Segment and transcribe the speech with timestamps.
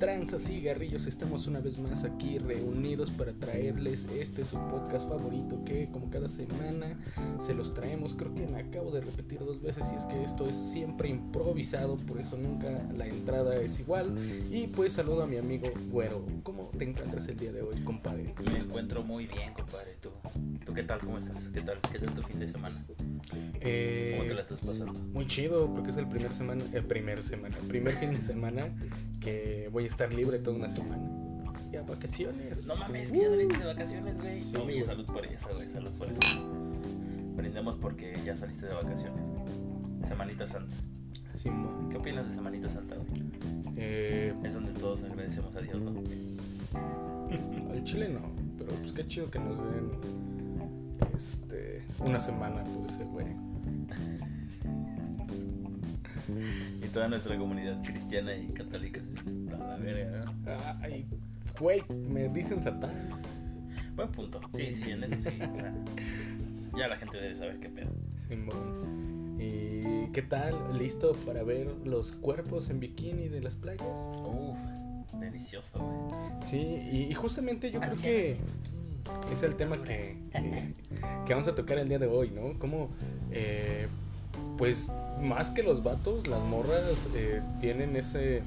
[0.00, 1.06] 3 tranza cigarrillos?
[1.06, 6.28] Estamos una vez más aquí reunidos para traerles este su podcast favorito que como cada
[6.28, 6.86] semana
[7.40, 8.14] se los traemos.
[8.14, 11.96] Creo que me acabo de repetir dos veces y es que esto es siempre improvisado,
[11.96, 14.16] por eso nunca la entrada es igual.
[14.50, 16.24] Y pues saludo a mi amigo Güero.
[16.42, 18.34] ¿Cómo te encuentras el día de hoy, compadre?
[18.50, 19.96] Me encuentro muy bien, compadre.
[20.00, 20.08] ¿Tú,
[20.64, 21.00] ¿Tú qué tal?
[21.00, 21.42] ¿Cómo estás?
[21.52, 21.78] ¿Qué tal?
[21.92, 22.82] ¿Qué tal tu fin de semana?
[23.60, 24.92] Eh, ¿Cómo te la estás pasando?
[24.92, 28.68] Muy chido, porque es el primer semana, el primer semana, el primer fin de semana
[29.24, 31.02] que voy a estar libre toda una semana.
[31.72, 32.66] Ya vacaciones.
[32.66, 34.44] No mames, que ya saliste de vacaciones, güey.
[34.44, 35.68] Sí, no, oye, salud por eso, güey.
[35.68, 36.20] Salud por eso.
[37.36, 39.24] Brindemos porque ya saliste de vacaciones.
[40.06, 40.76] Semanita Santa.
[41.36, 41.88] Simón.
[41.90, 43.22] ¿Qué opinas de Semanita Santa, güey?
[43.76, 45.92] Eh, Es donde todos agradecemos a Dios, ¿no?
[47.72, 48.20] al chile no,
[48.56, 49.90] pero pues qué chido que nos den
[51.16, 53.26] este, una semana por ese güey.
[56.82, 59.00] Y toda nuestra comunidad cristiana y católica.
[59.43, 60.32] A la verga, ¿no?
[60.82, 61.06] Ay,
[61.58, 62.94] güey, me dicen Satán.
[63.96, 64.40] Buen punto.
[64.54, 65.38] Sí, sí, en eso sí.
[65.40, 65.72] O sea,
[66.76, 67.90] ya la gente debe saber qué pedo.
[68.28, 69.36] Simón.
[69.38, 70.78] ¿Y qué tal?
[70.78, 73.82] ¿Listo para ver los cuerpos en bikini de las playas?
[73.82, 74.56] Uf,
[75.20, 76.48] delicioso, güey.
[76.48, 78.36] Sí, y, y justamente yo creo que
[79.30, 80.74] es el tema que, que,
[81.26, 82.58] que vamos a tocar el día de hoy, ¿no?
[82.58, 82.90] Como,
[83.30, 83.86] eh,
[84.56, 84.88] pues,
[85.20, 88.42] más que los vatos, las morras eh, tienen ese,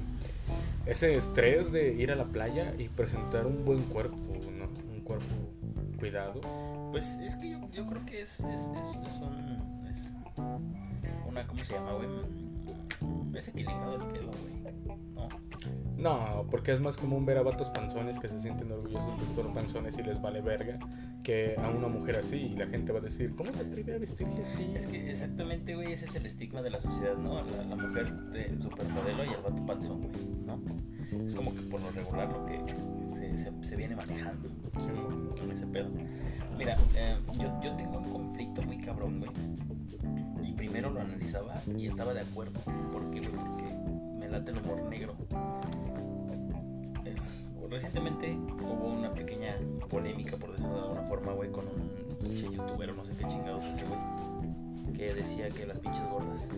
[0.88, 4.68] ese estrés de ir a la playa y presentar un buen cuerpo, ¿no?
[4.90, 5.26] Un cuerpo
[5.98, 6.40] cuidado.
[6.90, 9.86] Pues es que yo, yo creo que es, es, es, es un.
[9.86, 9.98] Es
[11.28, 11.46] una.
[11.46, 12.08] ¿Cómo se llama, güey?
[13.34, 14.57] Es equilibrado el quedo, güey.
[15.98, 16.46] No.
[16.50, 19.98] Porque es más común ver a vatos panzones que se sienten orgullosos de estar panzones
[19.98, 20.78] y les vale verga
[21.22, 23.98] que a una mujer así y la gente va a decir, ¿cómo se atreve a
[23.98, 24.72] vestirse así?
[24.74, 27.42] Es que exactamente, güey, ese es el estigma de la sociedad, ¿no?
[27.42, 30.60] La, la mujer de supermodelo y el vato panzón, güey, ¿no?
[31.26, 32.60] Es como que por lo regular lo que
[33.14, 34.48] se, se, se viene manejando
[34.78, 35.34] Simón.
[35.38, 35.88] con ese pedo.
[36.56, 39.30] Mira, eh, yo, yo tengo un conflicto muy cabrón, güey.
[40.42, 42.60] Y primero lo analizaba y estaba de acuerdo.
[42.92, 43.22] ¿Por qué?
[43.22, 43.62] Porque
[44.18, 45.14] me late el humor negro.
[47.70, 49.56] Recientemente hubo una pequeña
[49.90, 53.26] polémica, por decirlo de alguna forma, güey, con un pinche youtuber o no sé qué
[53.26, 54.94] chingados ese, güey.
[54.94, 56.48] Que decía que las pinches gordas.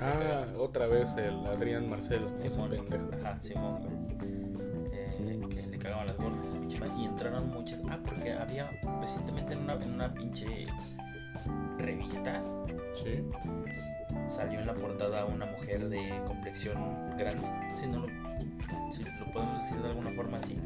[0.00, 2.72] Ah, otra vez el Adrián Marcelo, Simón,
[3.20, 4.90] ajá, Simón, güey.
[4.92, 6.46] Eh, que le cagaban las gordas,
[6.98, 7.80] y entraron muchas.
[7.88, 10.66] Ah, porque había recientemente en una, en una pinche
[11.78, 12.42] revista
[12.94, 13.24] Sí.
[14.28, 16.76] salió en la portada una mujer de complexión
[17.16, 17.46] grande.
[17.76, 18.29] Si no lo,
[18.96, 20.56] si lo podemos decir de alguna forma así.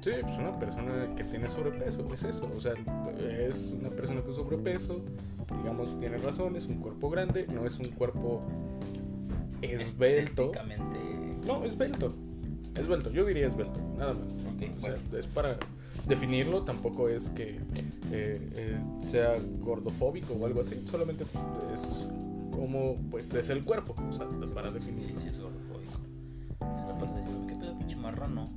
[0.00, 2.50] Sí, pues una persona que tiene sobrepeso, es eso.
[2.56, 2.72] O sea,
[3.20, 5.00] es una persona con sobrepeso,
[5.58, 8.42] digamos, tiene razón, es un cuerpo grande, no es un cuerpo
[9.62, 10.52] esbelto.
[11.46, 12.12] No, esbelto.
[12.74, 14.32] Esbelto, yo diría esbelto, nada más.
[14.32, 15.18] Ok, O sea, bueno.
[15.18, 15.56] es para
[16.08, 17.60] definirlo, tampoco es que
[18.10, 21.98] eh, eh, sea gordofóbico o algo así, solamente pues, es
[22.50, 25.20] como, pues es el cuerpo, o sea, para Sí, definirlo.
[25.20, 25.71] sí, es gordofóbico.
[26.62, 28.48] Se la pasa diciendo, ¿qué pedo, pinche marrano?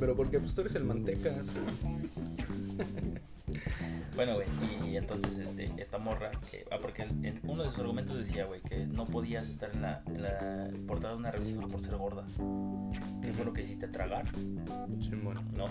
[0.00, 1.48] Pero porque pues tú eres el mantecas.
[4.16, 4.46] Bueno, güey,
[4.82, 8.46] y, y entonces este, esta morra, que, ah, porque en, uno de sus argumentos decía,
[8.46, 11.82] güey, que no podías estar en la, en la portada de una revista solo por
[11.82, 12.24] ser gorda.
[13.20, 13.88] ¿Qué fue lo que hiciste?
[13.88, 14.26] ¿Tragar?
[15.00, 15.40] Simón.
[15.54, 15.66] ¿No?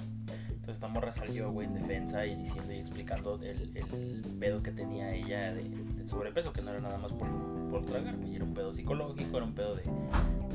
[0.47, 4.71] Entonces esta morra salió, güey, en defensa y diciendo y explicando el, el pedo que
[4.71, 7.27] tenía ella de, de sobrepeso, que no era nada más por,
[7.71, 9.83] por tragar, güey, era un pedo psicológico, era un pedo de...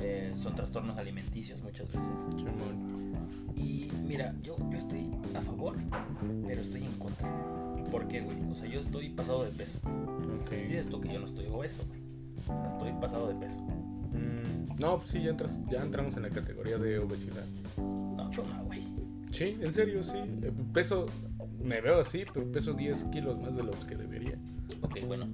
[0.00, 2.02] eh, son trastornos alimenticios muchas veces.
[3.56, 5.76] Y mira, yo, yo estoy a favor,
[6.46, 7.28] pero estoy en contra.
[7.90, 8.36] ¿Por qué, güey?
[8.50, 9.78] O sea, yo estoy pasado de peso.
[10.42, 10.50] Ok.
[10.50, 12.00] Dices tú que yo no estoy obeso, güey.
[12.38, 13.60] O sea, estoy pasado de peso.
[13.60, 17.44] Mm, no, pues sí, ya, entras, ya entramos en la categoría de obesidad.
[17.76, 18.82] No, toma, güey.
[19.32, 20.16] Sí, en serio, sí.
[20.16, 21.06] Eh, Peso,
[21.62, 24.36] me veo así, pero peso 10 kilos más de los que debería.
[24.82, 25.28] Ok, bueno.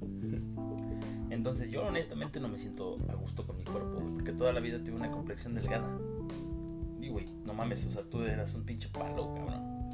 [1.47, 4.79] Entonces yo honestamente no me siento a gusto con mi cuerpo, porque toda la vida
[4.79, 5.97] tuve una complexión delgada.
[6.99, 9.87] Y, güey, no mames, o sea, tú eras un pinche palo, cabrón.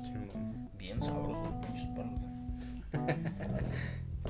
[0.80, 3.16] Bien sabroso, un pinche palo, güey.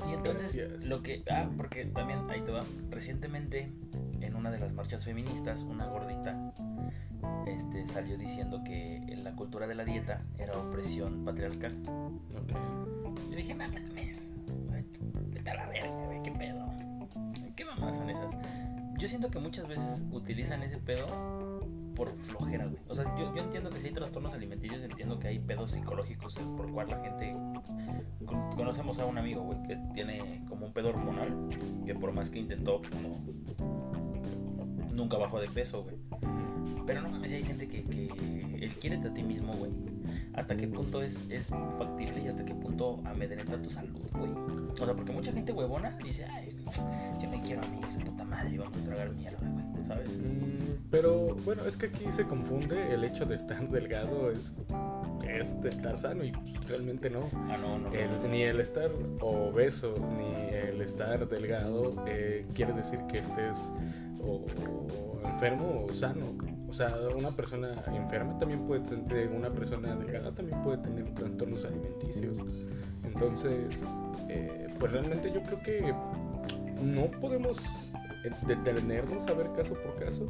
[0.06, 0.84] Y entonces, Gracias.
[0.84, 1.24] lo que.
[1.30, 2.60] Ah, porque también, ahí te va.
[2.90, 3.72] Recientemente,
[4.20, 6.52] en una de las marchas feministas, una gordita
[7.46, 11.74] este, salió diciendo que la cultura de la dieta era opresión patriarcal.
[11.88, 12.52] Ok.
[13.30, 14.34] Yo dije, no mames,
[15.32, 16.63] vete a la verga, güey, qué pedo.
[17.56, 18.36] ¿Qué mamadas son esas?
[18.98, 21.04] Yo siento que muchas veces utilizan ese pedo
[21.94, 22.78] por flojera, güey.
[22.88, 26.34] O sea, yo, yo entiendo que si hay trastornos alimenticios, entiendo que hay pedos psicológicos
[26.56, 27.32] por cual la gente...
[28.24, 31.48] con- Conocemos a un amigo, güey, que tiene como un pedo hormonal,
[31.84, 35.96] que por más que intentó, no, nunca bajó de peso, güey.
[36.86, 38.06] Pero no mames, hay gente que, que
[38.60, 39.72] él quiere a ti mismo, güey.
[40.34, 41.46] ¿Hasta qué punto es, es
[41.78, 44.30] factible y hasta qué punto amedrenta tu salud, güey?
[44.72, 46.53] O sea, porque mucha gente huevona dice, ay,
[47.20, 50.08] yo me quiero a mí, esa puta madre, vamos a tragar mierda, güey, ¿sabes?
[50.18, 54.54] Mm, pero bueno, es que aquí se confunde el hecho de estar delgado es,
[55.28, 57.28] es de estar sano y pues, realmente no.
[57.48, 57.90] Ah, no, no.
[58.28, 58.90] ni el estar
[59.20, 63.72] obeso ni el estar delgado eh, quiere decir que estés
[64.22, 66.26] o, o enfermo o sano.
[66.68, 71.64] O sea, una persona enferma también puede tener, una persona delgada también puede tener trastornos
[71.64, 72.36] alimenticios.
[73.04, 73.82] Entonces,
[74.28, 75.94] eh, pues realmente yo creo que
[76.84, 77.58] no podemos
[78.24, 80.26] eh, detenernos a ver caso por caso.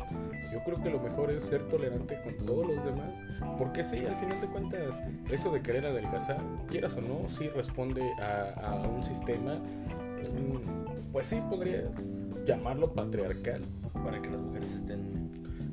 [0.52, 3.12] Yo creo que lo mejor es ser tolerante con todos los demás.
[3.58, 8.02] Porque sí, al final de cuentas, eso de querer adelgazar, quieras o no, sí responde
[8.20, 11.82] a, a un sistema, mm, pues sí, podría
[12.46, 13.62] llamarlo patriarcal,
[14.04, 15.24] Para que las mujeres estén.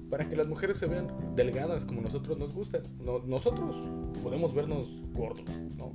[0.10, 2.82] para que las mujeres se vean delgadas como nosotros nos gustan.
[3.04, 3.76] No- nosotros
[4.22, 5.46] podemos vernos gordos,
[5.78, 5.94] ¿no?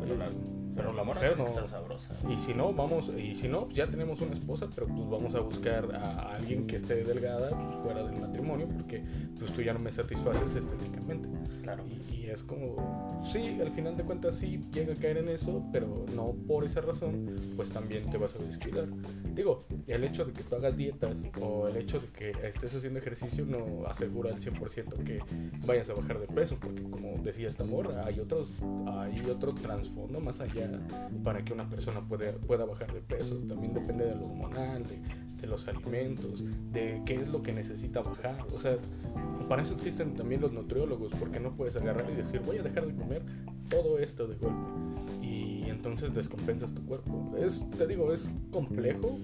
[0.00, 0.28] Pero la,
[0.76, 1.54] pero la morra mujer tiene no.
[1.56, 2.14] que estar sabrosa.
[2.28, 5.34] Y si no, vamos, y si no, pues ya tenemos una esposa, pero pues vamos
[5.34, 9.02] a buscar a alguien que esté delgada pues, fuera del matrimonio, porque
[9.38, 11.28] pues tú ya no me satisfaces estéticamente.
[11.62, 11.84] Claro.
[11.86, 15.64] Y, y es como, sí, al final de cuentas sí llega a caer en eso,
[15.72, 18.86] pero no por esa razón, pues también te vas a descuidar.
[19.34, 22.98] Digo, el hecho de que tú hagas dietas o el hecho de que estés haciendo
[22.98, 25.20] ejercicio no asegura al 100% que
[25.64, 28.52] vayas a bajar de peso, porque como decía esta morra, hay otros,
[28.86, 30.65] hay otro trasfondo más allá
[31.22, 33.36] para que una persona pueda, pueda bajar de peso.
[33.48, 35.00] También depende de lo hormonal, de,
[35.40, 36.42] de los alimentos,
[36.72, 38.44] de qué es lo que necesita bajar.
[38.54, 38.76] O sea,
[39.48, 42.86] para eso existen también los nutriólogos, porque no puedes agarrar y decir, voy a dejar
[42.86, 43.22] de comer
[43.68, 44.70] todo esto de golpe.
[45.22, 47.34] Y entonces descompensas tu cuerpo.
[47.38, 49.18] Es, te digo, es complejo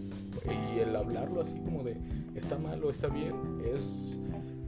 [0.46, 1.96] y el hablarlo así como de
[2.34, 3.34] está mal o está bien
[3.74, 4.18] es,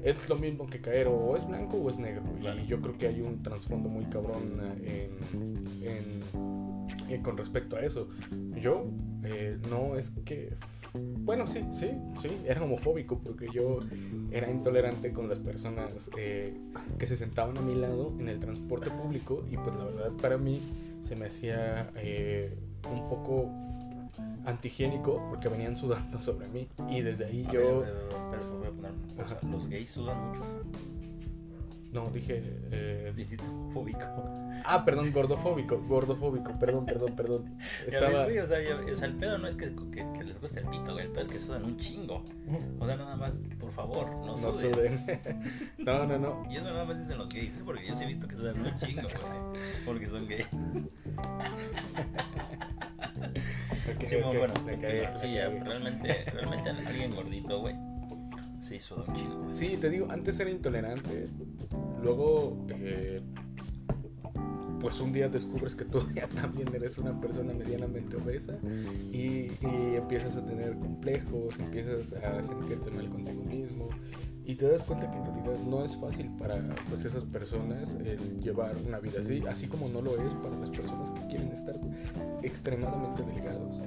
[0.05, 2.23] es lo mismo que caer o es blanco o es negro.
[2.63, 5.11] Y yo creo que hay un trasfondo muy cabrón eh,
[5.83, 6.21] en,
[7.09, 8.09] en- con respecto a eso.
[8.61, 8.87] Yo
[9.25, 10.55] eh, no es que...
[10.97, 11.91] Bueno, sí, sí,
[12.21, 13.81] sí, era homofóbico porque yo
[14.31, 16.55] era intolerante con las personas eh,
[16.99, 20.39] que se sentaban a mi lado en el transporte público y pues la verdad para
[20.39, 20.61] mí
[21.03, 22.57] se me hacía eh,
[22.93, 23.51] un poco
[24.47, 27.95] antihigiénico porque venían sudando sobre mí y desde ahí A yo ver,
[28.31, 29.37] pero, voy a poner una cosa.
[29.37, 29.39] Ajá.
[29.51, 30.43] Los gays sudan mucho.
[31.93, 32.43] no dije
[32.73, 34.01] eh, Dijiste fóbico.
[34.65, 37.57] ah perdón gordofóbico gordofóbico perdón perdón perdón
[37.87, 40.41] estaba güey, o, sea, ya- o sea, el pedo no es que, que, que les
[40.41, 41.05] guste el pito, güey.
[41.07, 42.23] El pedo es que sudan un chingo.
[42.81, 44.73] O sea, nada más, por favor, no, no suden.
[44.73, 45.05] suden
[45.79, 47.63] no no no Y eso nada más dicen los gays, ¿eh?
[47.65, 49.85] porque yo sí he visto que sudan un chingo, güey.
[49.87, 50.49] Porque son gays.
[54.07, 55.35] Sí, ok, bueno, la sí,
[55.65, 57.75] realmente, realmente alguien gordito, güey.
[58.61, 59.55] Sí, suda un chingo, güey.
[59.55, 61.29] Sí, te digo, antes era intolerante.
[62.03, 63.21] Luego, eh,
[64.85, 68.53] pues un día descubres que tú ya también eres una persona medianamente obesa
[69.11, 73.89] y, y empiezas a tener complejos, empiezas a sentirte mal contigo mismo
[74.45, 76.57] y te das cuenta que en realidad no es fácil para
[76.91, 77.97] pues, esas personas
[78.43, 81.81] llevar una vida así, así como no lo es para las personas que quieren estar
[82.43, 83.81] extremadamente delgados.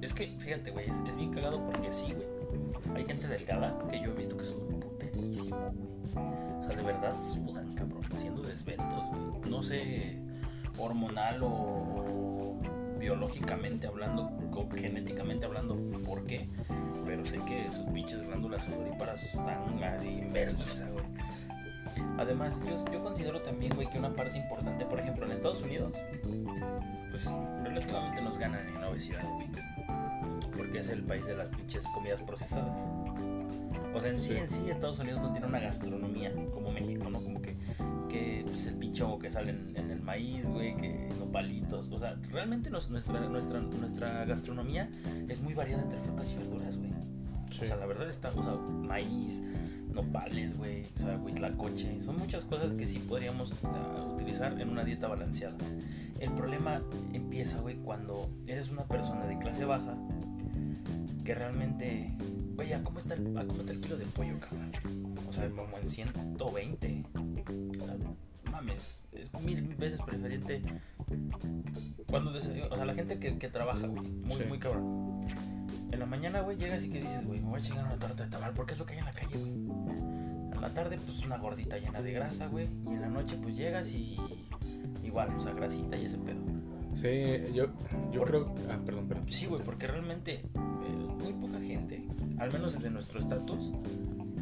[0.00, 2.26] Es, que, fíjate, güey, es, bien cagado porque sí, güey.
[2.96, 5.95] Hay gente delgada que yo he visto que sudan puterísimo, güey.
[6.14, 9.50] O sea, de verdad sudan, cabrón, siendo desventos, güey.
[9.50, 10.18] No sé,
[10.78, 12.56] hormonal o,
[12.98, 14.30] biológicamente hablando,
[14.74, 16.48] genéticamente hablando, por qué.
[17.04, 21.04] Pero sé que sus pinches glándulas sudoríparas están así en vergüenza, güey.
[22.18, 25.92] Además, yo, yo considero también, güey, que una parte importante, por ejemplo, en Estados Unidos,
[27.10, 27.24] pues
[27.62, 29.48] relativamente nos ganan en obesidad, güey.
[30.56, 32.90] Porque es el país de las pinches comidas procesadas.
[33.96, 34.36] O sea, en sí, Sí.
[34.36, 37.18] en sí, Estados Unidos no tiene una gastronomía como México, ¿no?
[37.20, 37.54] Como que,
[38.08, 41.90] que pues, el pincho que sale en, en el maíz, güey, que nopalitos.
[41.90, 44.90] O sea, realmente nos- nuestra, nuestra, nuestra gastronomía
[45.28, 46.90] es muy variada entre frutas y verduras, güey.
[47.50, 47.64] Sí.
[47.64, 48.54] O sea, la verdad está, o sea,
[48.86, 49.42] maíz,
[49.94, 52.02] nopales, güey, o sea, huitlacoche.
[52.02, 55.56] Son muchas cosas que sí podríamos ah, utilizar en una dieta balanceada.
[56.20, 56.82] El problema
[57.14, 59.94] empieza, güey, cuando eres una persona de clase baja
[61.24, 62.12] que realmente,
[62.56, 64.72] güey, ¿a cómo está el, a cómo está el kilo de pollo, cabrón?
[65.28, 67.04] O sea, como en 120.
[67.80, 67.96] O sea,
[68.50, 70.62] mames, es mil, veces preferiente
[72.08, 74.44] cuando o sea, la gente que, que trabaja, güey, muy, Sí.
[74.48, 75.26] muy cabrón.
[75.92, 78.24] En la mañana, güey, llegas y que dices, güey, me voy a chingar una torta
[78.24, 79.52] de tamal porque es lo que hay en la calle, güey.
[79.52, 82.66] En la tarde, pues una gordita llena de grasa, güey.
[82.86, 84.16] Y en la noche, pues llegas y
[85.04, 86.40] igual, o sea, grasita y ese pedo.
[86.94, 87.66] Sí, yo,
[88.10, 88.54] yo creo.
[88.70, 89.30] Ah, perdón, perdón.
[89.30, 92.02] Sí, güey, porque realmente eh, muy poca gente,
[92.38, 93.72] al menos de nuestro estatus,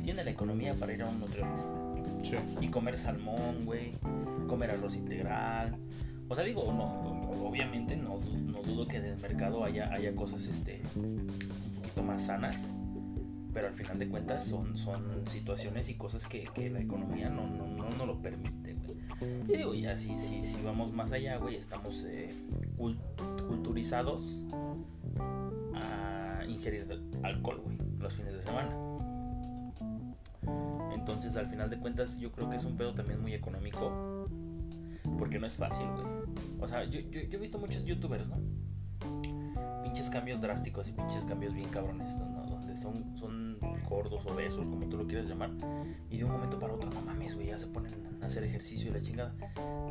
[0.03, 2.21] tiene la economía para ir a un nutriólogo.
[2.23, 2.37] Sí.
[2.61, 3.93] Y comer salmón, güey,
[4.49, 5.77] comer arroz integral.
[6.29, 10.45] O sea, digo, no, obviamente no, no dudo que en el mercado haya, haya cosas
[10.47, 11.27] este, un
[11.77, 12.67] poquito más sanas,
[13.53, 17.47] pero al final de cuentas son, son situaciones y cosas que, que la economía no,
[17.47, 18.97] no, no, no lo permite, güey.
[19.49, 22.35] Y digo, ya si, si, si vamos más allá, güey, estamos eh,
[22.77, 22.97] cul-
[23.47, 24.23] culturizados
[25.75, 26.87] a ingerir
[27.23, 28.71] alcohol, güey, los fines de semana.
[30.95, 34.29] Entonces, al final de cuentas, yo creo que es un pedo también muy económico.
[35.19, 36.07] Porque no es fácil, güey.
[36.61, 38.39] O sea, yo, yo, yo he visto muchos youtubers, ¿no?
[39.83, 42.44] Pinches cambios drásticos y pinches cambios bien cabrones, ¿no?
[42.81, 45.51] Son, son gordos, obesos, como tú lo quieras llamar.
[46.11, 48.91] Y de un momento para otro, no mames, güey, ya se ponen a hacer ejercicio
[48.91, 49.35] y la chingada.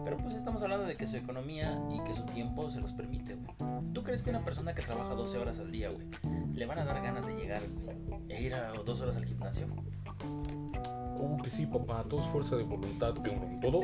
[0.03, 3.35] Pero pues estamos hablando de que su economía y que su tiempo se los permite,
[3.35, 3.93] güey.
[3.93, 6.07] ¿Tú crees que una persona que trabaja 12 horas al día, güey,
[6.53, 7.97] le van a dar ganas de llegar, güey,
[8.29, 9.67] e ir a dos horas al gimnasio?
[11.23, 13.59] Uh, que sí, papá, todo es fuerza de voluntad, cabrón.
[13.61, 13.79] Todo.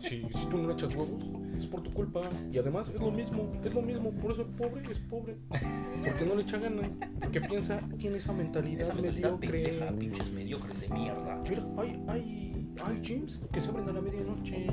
[0.00, 1.24] Si, si tú no le echas huevos,
[1.58, 2.28] es por tu culpa.
[2.52, 4.10] Y además es lo mismo, es lo mismo.
[4.12, 5.36] Por eso el pobre es pobre.
[5.48, 6.88] Porque no le echa ganas.
[7.20, 9.62] Porque piensa, tiene esa mentalidad Esa mentalidad mediocre.
[9.62, 11.42] pendeja, pinches mediocres de mierda.
[11.48, 14.66] Mira, hay, hay, hay gyms que se abren a la medianoche.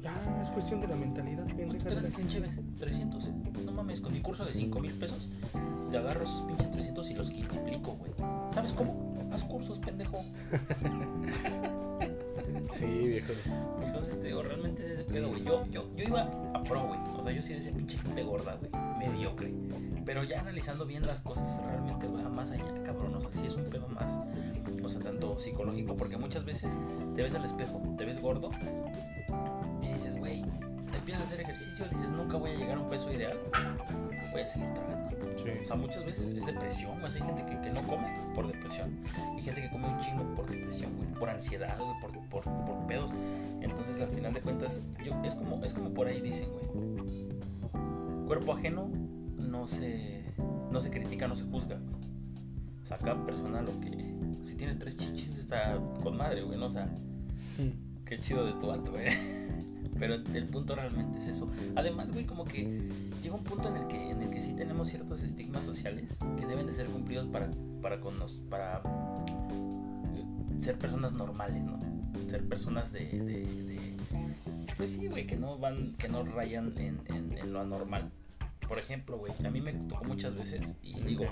[0.00, 2.48] Ya, es cuestión de la mentalidad ¿Cuánto pendeja te de la gastas en gente.
[2.48, 2.78] Cheves?
[2.78, 3.32] 300, eh.
[3.66, 5.28] No mames, con mi curso de 5 mil pesos,
[5.90, 8.12] te agarro esos pinches 300 y los multiplico, güey.
[8.54, 9.17] ¿Sabes cómo?
[9.44, 10.24] Cursos, pendejo.
[12.74, 13.32] Sí, viejo.
[13.82, 15.42] Entonces, te digo, realmente es ese pedo, güey.
[15.42, 16.22] Yo, yo, yo iba
[16.54, 17.00] a pro, güey.
[17.16, 18.70] O sea, yo sí decía pinche gente gorda, güey.
[18.98, 19.52] Mediocre.
[20.04, 23.14] Pero ya analizando bien las cosas, realmente va más allá, cabrón.
[23.16, 24.24] O sea, sí es un pedo más,
[24.82, 25.96] o sea, tanto psicológico.
[25.96, 26.72] Porque muchas veces
[27.16, 28.50] te ves al espejo, te ves gordo
[31.22, 33.38] hacer ejercicio, dices, nunca voy a llegar a un peso ideal.
[34.32, 35.08] Voy a seguir tragando.
[35.36, 35.50] Sí.
[35.62, 38.46] O sea, muchas veces es depresión, o sea, hay gente que, que no come por
[38.46, 38.90] depresión
[39.38, 42.86] y gente que come un chingo por depresión, güey, por ansiedad, güey, por, por, por
[42.86, 43.10] pedos.
[43.60, 47.28] Entonces, al final de cuentas, yo, es, como, es como por ahí dicen, güey.
[48.26, 48.90] Cuerpo ajeno
[49.38, 50.22] no se,
[50.70, 51.78] no se critica, no se juzga.
[52.82, 54.08] O sea, cada persona lo que...
[54.44, 56.66] Si tiene tres chichis está con madre, güey, ¿no?
[56.66, 56.88] O sea,
[58.04, 59.06] qué chido de tu güey.
[59.98, 61.50] Pero el punto realmente es eso.
[61.74, 62.88] Además, güey, como que
[63.22, 66.46] llega un punto en el que, en el que sí tenemos ciertos estigmas sociales que
[66.46, 67.50] deben de ser cumplidos para,
[67.82, 68.80] para, con nos- para
[70.60, 71.78] ser personas normales, ¿no?
[72.30, 73.96] Ser personas de, de- de-
[74.76, 78.10] pues sí, güey, que no van, que no rayan en, en- en lo anormal.
[78.68, 81.24] Por ejemplo, güey, a mí me tocó muchas veces, y digo,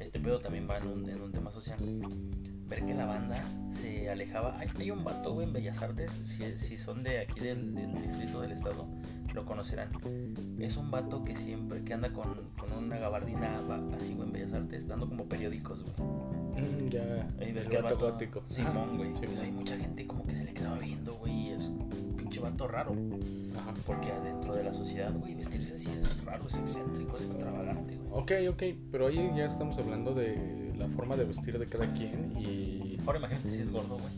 [0.00, 1.78] este pedo también va en un, en un tema social,
[2.70, 3.42] ver que la banda
[3.82, 4.58] se alejaba.
[4.58, 7.92] Hay, hay un vato, güey, en Bellas Artes, si, si son de aquí del, del
[8.00, 8.86] distrito del estado,
[9.34, 9.88] lo conocerán.
[10.58, 14.32] Es un vato que siempre, que anda con, con una gabardina va- así, güey, en
[14.32, 16.08] Bellas Artes, dando como periódicos, güey.
[16.62, 17.28] Mm, ya.
[17.40, 18.42] Ahí ves el que vato vato, gótico.
[18.48, 19.14] Simón, güey.
[19.14, 22.14] sí, Pues hay mucha gente como que se le quedaba viendo, güey, y es un
[22.16, 22.92] pinche vato raro.
[23.56, 23.74] Ajá.
[23.86, 28.10] Porque adentro de la sociedad, güey, vestirse así es raro, es excéntrico, es extravagante, güey.
[28.12, 32.32] Ok, ok, pero ahí ya estamos hablando de la forma de vestir de cada quien
[32.38, 34.12] y Ahora imagínate si es gordo, güey.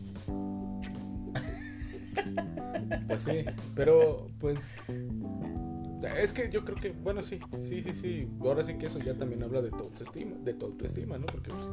[3.07, 4.59] pues sí, pero pues
[6.21, 9.15] es que yo creo que, bueno, sí, sí, sí, sí, ahora sí que eso ya
[9.15, 11.25] también habla de tu autoestima, de tu autoestima, ¿no?
[11.25, 11.67] Porque pues,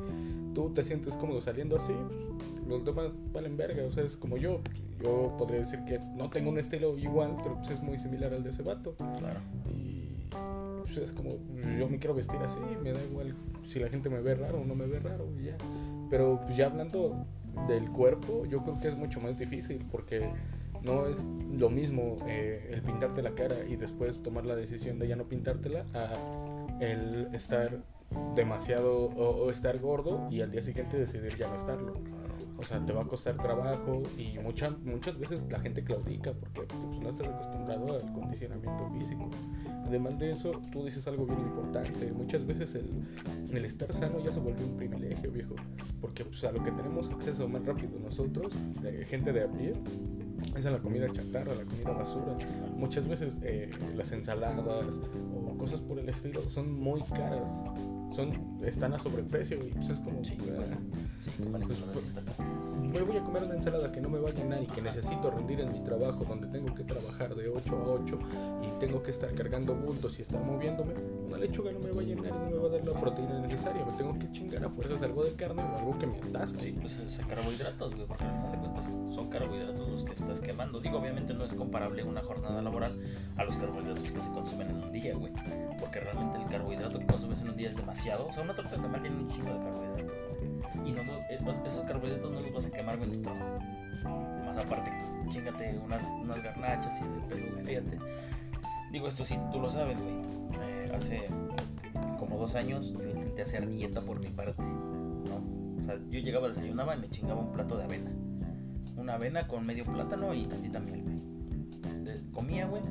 [0.54, 4.36] tú te sientes cómodo saliendo así, pues, los demás valen verga, o sea, es como
[4.36, 4.60] yo,
[5.02, 8.44] yo podría decir que no tengo un estilo igual, pero pues es muy similar al
[8.44, 8.94] de ese vato.
[9.18, 9.40] Claro.
[10.92, 11.30] Pues es como,
[11.78, 13.36] yo me quiero vestir así, me da igual
[13.68, 15.56] si la gente me ve raro o no me ve raro, y ya.
[16.10, 17.26] Pero pues, ya hablando
[17.68, 20.28] del cuerpo, yo creo que es mucho más difícil porque
[20.82, 21.22] no es
[21.56, 25.24] lo mismo eh, el pintarte la cara y después tomar la decisión de ya no
[25.24, 27.78] pintártela a el estar
[28.34, 32.19] demasiado o, o estar gordo y al día siguiente decidir ya no estarlo.
[32.60, 36.62] O sea, te va a costar trabajo y muchas muchas veces la gente claudica porque
[36.62, 39.30] pues, no estás acostumbrado al condicionamiento físico.
[39.86, 42.12] Además de eso, tú dices algo bien importante.
[42.12, 42.86] Muchas veces el,
[43.50, 45.54] el estar sano ya se vuelve un privilegio, viejo.
[46.02, 48.52] Porque pues, a lo que tenemos acceso más rápido nosotros,
[48.82, 49.72] de gente de a pie,
[50.54, 52.36] es a la comida chatarra, a la comida basura.
[52.76, 55.00] Muchas veces eh, las ensaladas
[55.34, 57.52] o cosas por el estilo son muy caras.
[58.10, 59.70] Son están a sobreprecio, güey.
[59.70, 60.24] Pues es como.
[60.24, 60.76] Sí, ah.
[61.20, 61.78] Sí, comer Pues,
[62.90, 65.30] me voy a comer una ensalada que no me va a llenar y que necesito
[65.30, 68.18] rendir en mi trabajo, donde tengo que trabajar de 8 a 8
[68.62, 70.94] y tengo que estar cargando bultos y estar moviéndome.
[71.26, 73.38] Una lechuga no me va a llenar y no me va a dar la proteína
[73.40, 73.84] necesaria.
[73.84, 76.62] Me tengo que chingar a fuerzas algo de carne o algo que me atasque.
[76.62, 80.40] Sí, pues es carbohidratos, güey, porque al final de cuentas son carbohidratos los que estás
[80.40, 80.80] quemando.
[80.80, 82.98] Digo, obviamente no es comparable una jornada laboral
[83.36, 85.32] a los carbohidratos que se consumen en un día, güey.
[85.78, 87.99] Porque realmente el carbohidrato que consumes en un día es demasiado.
[88.00, 90.42] O sea, una torta de tamal tiene un chingo de carbohidratos.
[90.86, 93.58] Y no, eh, esos carbohidratos no los vas a quemar en tu trabajo.
[94.46, 94.90] Más aparte,
[95.28, 97.98] chingate unas, unas garnachas y de güey, fíjate.
[98.90, 100.14] Digo, esto sí, tú lo sabes, güey.
[100.62, 101.28] Eh, hace
[102.18, 105.80] como dos años yo intenté hacer dieta por mi parte, ¿no?
[105.82, 108.10] O sea, yo llegaba, desayunaba y me chingaba un plato de avena.
[108.96, 111.20] Una avena con medio plátano y tantita miel, güey.
[112.32, 112.82] Comía, güey,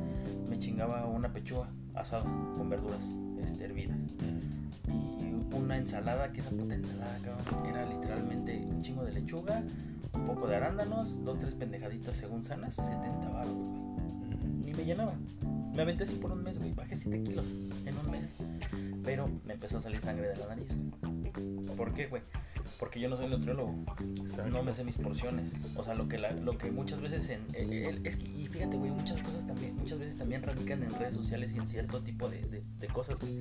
[0.47, 2.23] me chingaba una pechuga asada
[2.55, 3.01] con verduras
[3.41, 3.58] este,
[5.69, 9.61] una ensalada, que esa puta ensalada, cabrón, era literalmente un chingo de lechuga,
[10.15, 13.79] un poco de arándanos, dos, tres pendejaditas según sanas, 70 baros, güey
[14.65, 15.13] ni me llenaba.
[15.75, 16.73] Me aventé así por un mes, güey.
[16.73, 17.45] Bajé 7 kilos
[17.85, 18.25] en un mes.
[19.03, 20.67] Pero me empezó a salir sangre de la nariz,
[21.01, 21.75] güey.
[21.77, 22.21] ¿Por qué, güey?
[22.79, 23.73] Porque yo no soy nutriólogo.
[24.17, 24.49] Exacto.
[24.51, 25.53] No me sé mis porciones.
[25.75, 27.41] O sea, lo que, la- lo que muchas veces en...
[27.53, 30.89] el- el- es que, y fíjate, güey, muchas cosas también, muchas veces también radican en
[30.95, 33.33] redes sociales y en cierto tipo de, de- de cosas, güey.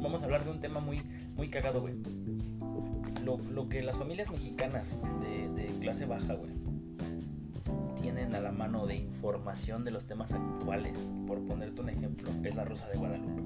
[0.00, 1.02] Vamos a hablar de un tema muy,
[1.36, 1.94] muy cagado, güey.
[3.24, 6.52] Lo, lo que las familias mexicanas de, de clase baja, güey,
[8.00, 10.96] tienen a la mano de información de los temas actuales,
[11.26, 13.42] por ponerte un ejemplo, es la Rosa de Guadalupe.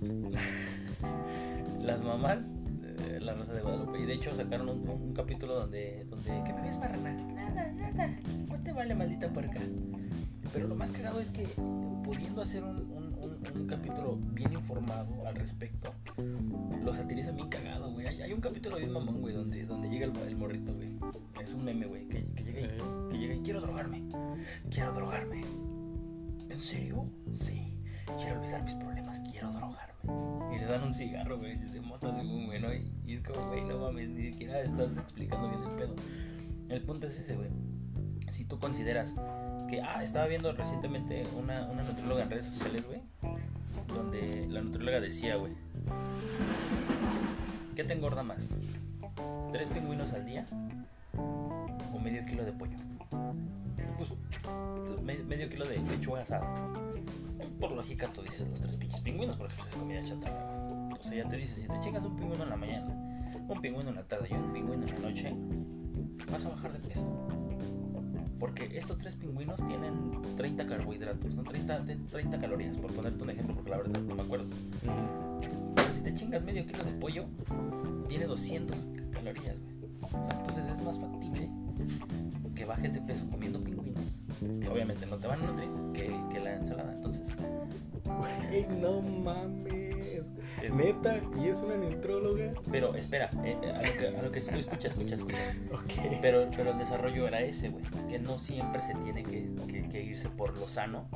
[1.80, 6.04] Las mamás, eh, la Rosa de Guadalupe, y de hecho sacaron un, un capítulo donde,
[6.10, 7.12] donde, ¿qué me ves, marrana?
[7.12, 9.60] Nada, nada, no te vale, maldita puerca.
[10.52, 11.46] Pero lo más cagado es que
[12.04, 12.99] pudiendo hacer un,
[13.54, 15.92] un- capítulo bien informado al respecto,
[16.84, 18.06] lo satirizan bien cagado, güey.
[18.06, 20.90] Hay, hay un capítulo bien mamón, güey, donde, donde llega el, el morrito, güey.
[21.40, 24.02] Es un meme, güey, que, que llega y que llega y quiero drogarme,
[24.70, 25.40] quiero drogarme.
[26.48, 27.06] ¿En serio?
[27.34, 27.76] Sí.
[28.18, 29.90] Quiero olvidar mis problemas, quiero drogarme.
[30.54, 32.72] Y le dan un cigarro, güey, de mota según, güey, ¿no?
[32.74, 35.94] Y, y es como, güey, no mames, ni siquiera estás explicando bien el pedo.
[36.68, 37.50] El punto es ese, güey.
[38.32, 39.14] Si tú consideras
[39.70, 43.00] que, ah, estaba viendo recientemente una, una nutrióloga en redes sociales, güey,
[43.94, 45.52] donde la nutrióloga decía, güey,
[47.76, 48.48] ¿qué te engorda más?
[49.52, 50.44] ¿Tres pingüinos al día
[51.16, 52.76] o medio kilo de pollo?
[53.96, 54.12] Pues,
[55.02, 56.46] me- medio kilo de pechuga asada.
[57.36, 60.46] Pues, por lógica tú dices los tres pinches pingüinos porque pues, es comida chatarra.
[60.98, 62.86] O sea, ya te dices, si te chingas un pingüino en la mañana,
[63.48, 65.34] un pingüino en la tarde y un pingüino en la noche,
[66.30, 67.28] vas a bajar de peso.
[68.40, 69.92] Porque estos tres pingüinos tienen
[70.36, 71.42] 30 carbohidratos, ¿no?
[71.44, 74.46] 30, de- 30 calorías, por ponerte un ejemplo, porque la verdad no me acuerdo.
[75.94, 77.26] Si te chingas medio kilo de pollo,
[78.08, 79.92] tiene 200 calorías, güey.
[80.02, 81.50] O sea, entonces es más factible
[82.54, 84.24] que bajes de peso comiendo pingüinos,
[84.60, 86.92] que obviamente no te van a nutrir, que, que la ensalada.
[86.94, 87.28] Entonces,
[88.04, 89.89] Güey, no mames.
[90.62, 92.50] eh, Neta, y es una nutróloga.
[92.70, 95.54] pero espera, eh, eh, a lo que, a lo que sí, escucha, escucha, escucha.
[95.72, 96.18] Ok.
[96.20, 97.84] Pero, pero el desarrollo era ese, güey.
[98.08, 101.06] Que no siempre se tiene que, que- que irse por lo sano.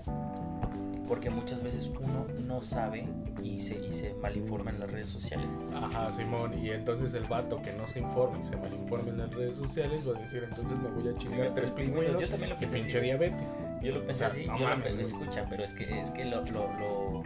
[1.07, 3.05] Porque muchas veces uno no sabe
[3.43, 5.51] y se, y se malinforma en las redes sociales.
[5.75, 6.55] Ajá, Simón.
[6.59, 10.01] Y entonces el vato que no se informa y se malinforma en las redes sociales
[10.09, 12.77] va a decir, entonces me voy a chingar tres pingüinos Yo también lo y pensé
[12.79, 13.05] pinche así.
[13.05, 13.51] diabetes.
[13.83, 15.23] Yo lo pensé O sea, así, no yo lo mames, pensé, güey.
[15.25, 17.23] escucha, pero es que, es que lo, lo, lo,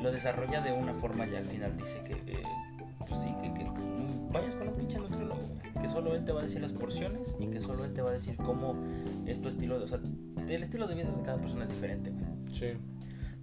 [0.00, 2.42] lo desarrolla de una forma y al final dice que, eh,
[3.08, 5.40] pues sí, que, que mm, vayas con un pinche nutriólogo,
[5.80, 8.10] que solo él te va a decir las porciones y que solo él te va
[8.10, 8.74] a decir cómo
[9.26, 9.98] es tu estilo, de, o sea,
[10.48, 12.54] el estilo de vida de cada persona es diferente, güey.
[12.54, 12.78] Sí.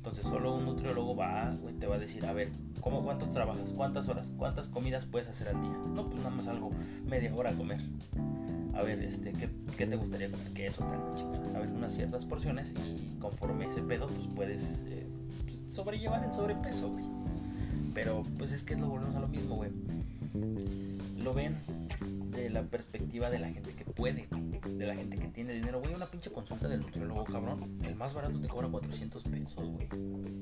[0.05, 3.73] Entonces solo un nutriólogo va, güey, te va a decir, a ver, ¿cómo, ¿cuánto trabajas?
[3.75, 4.31] ¿Cuántas horas?
[4.37, 5.71] ¿Cuántas comidas puedes hacer al día?
[5.95, 6.69] No, pues nada más algo,
[7.07, 7.79] media hora a comer.
[8.75, 10.53] A ver, este, ¿qué, qué te gustaría comer?
[10.53, 11.57] ¿Qué eso tan chingada?
[11.57, 15.04] A ver, unas ciertas porciones y conforme ese pedo, pues puedes eh,
[15.75, 17.05] sobrellevar el sobrepeso, güey.
[17.93, 19.71] Pero pues es que lo volvemos a lo mismo, güey.
[21.23, 21.55] Lo ven
[22.31, 24.75] de la perspectiva de la gente que puede, güey.
[24.77, 25.79] De la gente que tiene dinero.
[25.79, 27.77] Güey, una pinche consulta del nutriólogo, cabrón.
[27.83, 29.88] El más barato te cobra 400 pesos, güey.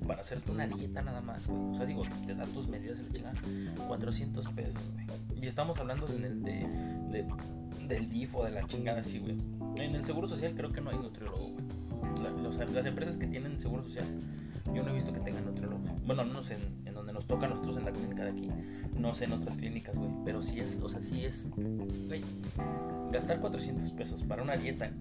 [0.07, 1.59] Para hacerte una dieta nada más, güey.
[1.73, 3.85] O sea, digo, te da tus medidas de la chingada.
[3.87, 5.05] 400 pesos, güey.
[5.43, 6.67] Y estamos hablando de, de,
[7.11, 7.25] de-
[7.87, 9.37] del DIF o de la chingada así, güey.
[9.75, 12.41] En el Seguro Social creo que no hay nutriólogo, güey.
[12.41, 14.05] Los- las empresas que tienen Seguro Social,
[14.73, 15.83] yo no he visto que tengan nutriólogo.
[16.05, 18.49] Bueno, al menos en, en donde nos toca a nosotros en la clínica de aquí.
[18.97, 20.09] No sé en otras clínicas, güey.
[20.25, 22.23] Pero sí es, o sea, sí es, güey,
[23.11, 24.91] gastar 400 pesos para una dieta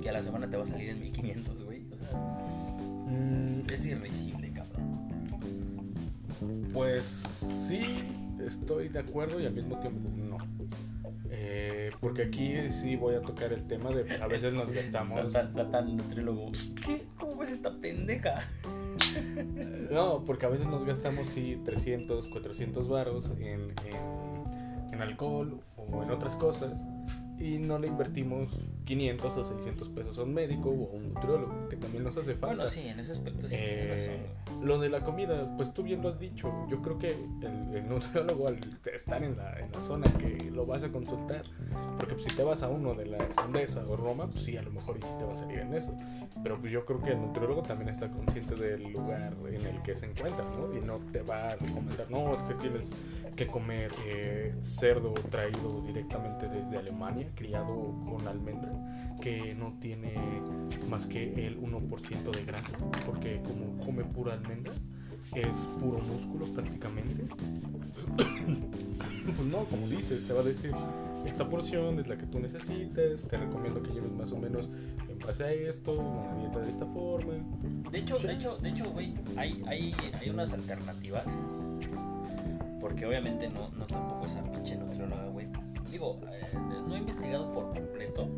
[0.00, 1.82] que a la semana te va a salir en 1500, güey.
[1.92, 2.08] O sea,
[3.12, 5.92] Mm, es irrisible, cabrón.
[6.72, 7.22] Pues
[7.68, 7.82] sí
[8.44, 10.38] estoy de acuerdo y al mismo tiempo no.
[11.30, 15.30] Eh, porque aquí sí voy a tocar el tema de a veces nos gastamos.
[15.32, 16.50] Satan, Satan, nutriólogo.
[16.84, 17.04] ¿Qué?
[17.18, 18.46] ¿Cómo ves esta pendeja?
[19.90, 26.02] No, porque a veces nos gastamos sí 300, 400 varos en, en, en alcohol o
[26.02, 26.80] en otras cosas
[27.38, 31.68] y no le invertimos 500 o 600 pesos a un médico o a un nutriólogo,
[31.68, 32.56] que también nos hace falta.
[32.56, 34.66] Bueno, sí, en ese aspecto sí Eh, razón.
[34.66, 36.52] lo de la comida, pues tú bien lo has dicho.
[36.68, 38.58] Yo creo que el, el nutriólogo al
[38.94, 41.42] estar en la, en la zona que lo vas a consultar,
[41.98, 44.62] porque pues, si te vas a uno de la Condesa o Roma, pues sí, a
[44.62, 45.94] lo mejor y sí te va a salir en eso.
[46.42, 49.94] Pero pues yo creo que el nutriólogo también está consciente del lugar en el que
[49.94, 50.76] se encuentra, ¿no?
[50.76, 52.84] Y no te va a recomendar, no, es que tienes
[53.36, 58.72] que comer eh, cerdo traído directamente desde Alemania, criado con almendra,
[59.20, 60.14] que no tiene
[60.88, 64.72] más que el 1% de grasa, porque como come pura almendra,
[65.34, 65.48] es
[65.80, 67.24] puro músculo prácticamente.
[68.16, 70.72] pues no, como dices, te va a decir,
[71.26, 74.68] esta porción es la que tú necesitas, te recomiendo que lleves más o menos
[75.08, 77.32] en base a esto, una dieta de esta forma.
[77.90, 78.26] De hecho, Sí.
[78.26, 81.24] de hecho, de hecho, güey, hay, hay, hay unas alternativas.
[82.82, 85.46] Porque obviamente no, no tampoco esa pinche nutrióloga, güey.
[85.90, 86.40] Digo, eh,
[86.86, 88.28] no he investigado por completo.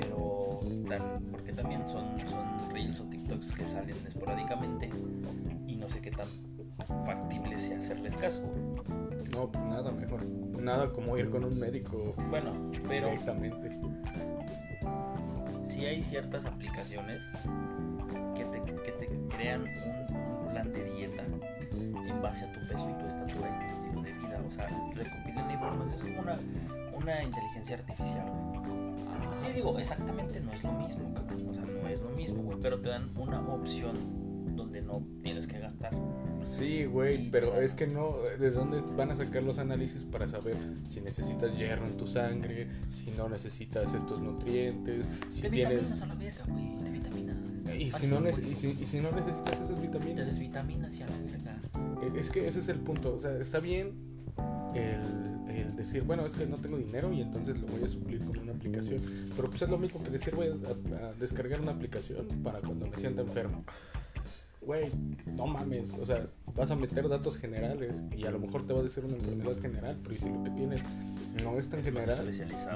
[0.00, 4.90] Pero tan- porque también son, son reels o TikToks que salen esporádicamente.
[5.66, 6.26] Y no sé qué tan
[7.04, 8.42] factible sea hacerles caso.
[9.32, 10.24] No, nada mejor.
[10.24, 12.52] Nada como ir con un médico Bueno,
[12.88, 13.78] pero directamente.
[15.66, 17.22] sí hay ciertas aplicaciones
[18.34, 20.13] que te, que te crean un,
[22.24, 24.42] base a tu peso y tu estatura y tu estilo de vida.
[24.48, 25.94] O sea, recopilan información.
[25.94, 26.38] Es como una,
[26.96, 28.26] una inteligencia artificial.
[28.30, 29.40] güey.
[29.40, 31.48] Sí, digo, exactamente no es lo mismo, cabrón.
[31.48, 32.58] O sea, no es lo mismo, güey.
[32.62, 33.94] Pero te dan una opción
[34.56, 35.92] donde no tienes que gastar.
[36.44, 40.56] Sí, güey, pero es que no, ¿de dónde van a sacar los análisis para saber
[40.84, 46.00] si necesitas hierro en tu sangre, si no necesitas estos nutrientes, si tienes...
[46.02, 46.74] a la verga, güey.
[47.72, 51.06] Y si, Así, no y, si, y si no necesitas esas vitaminas, desvitaminas y a
[51.06, 51.60] la verga.
[52.02, 53.92] Eh, es que ese es el punto, o sea, está bien
[54.74, 58.24] el, el decir, bueno, es que no tengo dinero y entonces lo voy a suplir
[58.24, 59.00] con una aplicación,
[59.36, 62.86] pero pues es lo mismo que decir, voy a, a descargar una aplicación para cuando
[62.86, 63.64] me sienta enfermo.
[64.60, 64.88] Güey,
[65.26, 68.80] no mames, o sea, vas a meter datos generales y a lo mejor te va
[68.80, 70.82] a decir una enfermedad general, pero ¿y si lo que tienes
[71.42, 72.30] no es tan general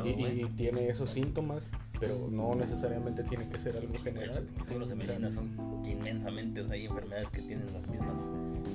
[0.05, 1.67] y tiene esos síntomas,
[2.01, 4.47] pero no necesariamente tiene que ser algo general?
[4.79, 5.51] Los sea, medicina son
[5.85, 8.23] inmensamente, o sea, hay enfermedades que tienen los mismos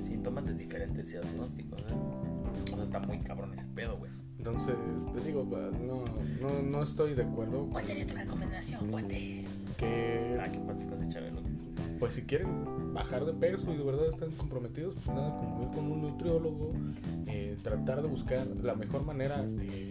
[0.06, 1.94] síntomas de diferentes diagnósticos, ¿eh?
[2.72, 4.10] O sea, está muy cabrón ese pedo, güey.
[4.38, 4.74] Entonces,
[5.14, 5.44] te digo,
[5.86, 6.04] no,
[6.40, 9.44] no, no estoy de acuerdo ¿Cuál sería tu recomendación, guate?
[9.78, 11.40] que, Ah, ¿qué pasa con ese Chabelo?
[11.98, 15.68] pues si quieren bajar de peso y de verdad están comprometidos, pues nada, como ir
[15.68, 16.72] con un nutriólogo,
[17.26, 19.88] eh, tratar de buscar la mejor manera de,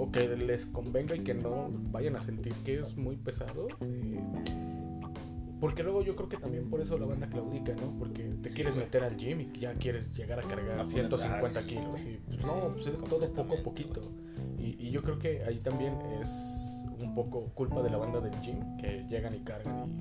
[0.00, 3.68] o que les convenga y que no vayan a sentir que es muy pesado.
[3.80, 4.20] eh,
[5.60, 7.90] porque luego yo creo que también por eso la banda claudica, ¿no?
[7.98, 8.86] Porque te Sí, quieres güey.
[8.86, 12.00] meter al gym y ya quieres llegar a cargar A poner- 150 ah, kilos.
[12.02, 14.00] Y, pues, Sí, no, pues es todo poco a poquito.
[14.56, 18.40] Y, y yo creo que ahí también es un poco culpa de la banda del
[18.40, 20.00] gym, que llegan y cargan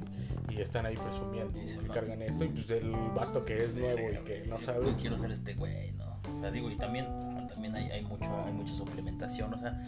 [0.50, 2.44] y, y están ahí presumiendo Y cargan esto.
[2.46, 4.86] Y pues el vato que es nuevo y que no sabe.
[4.86, 6.06] Yo quiero ser este güey, ¿no?
[6.38, 7.06] O sea, digo, y también,
[7.48, 9.82] también hay, hay, mucho, hay mucha suplementación, o sea,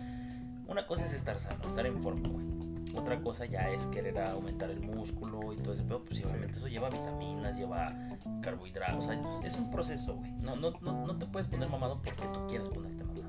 [0.67, 2.47] una cosa es estar sano, estar en forma, güey.
[2.95, 6.67] Otra cosa ya es querer aumentar el músculo y todo ese pedo, pues obviamente eso
[6.67, 7.93] lleva vitaminas, lleva
[8.41, 10.31] carbohidratos, o sea, es, es un proceso, güey.
[10.43, 13.19] No, no, no, no te puedes poner mamado porque tú quieres ponerte mamado.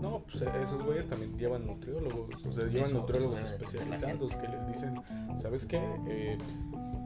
[0.00, 4.48] No, pues esos güeyes también llevan nutriólogos, o sea, llevan Eso- nutriólogos eso especializados que
[4.48, 5.02] les dicen,
[5.38, 5.78] ¿sabes qué?
[6.08, 6.38] Eh,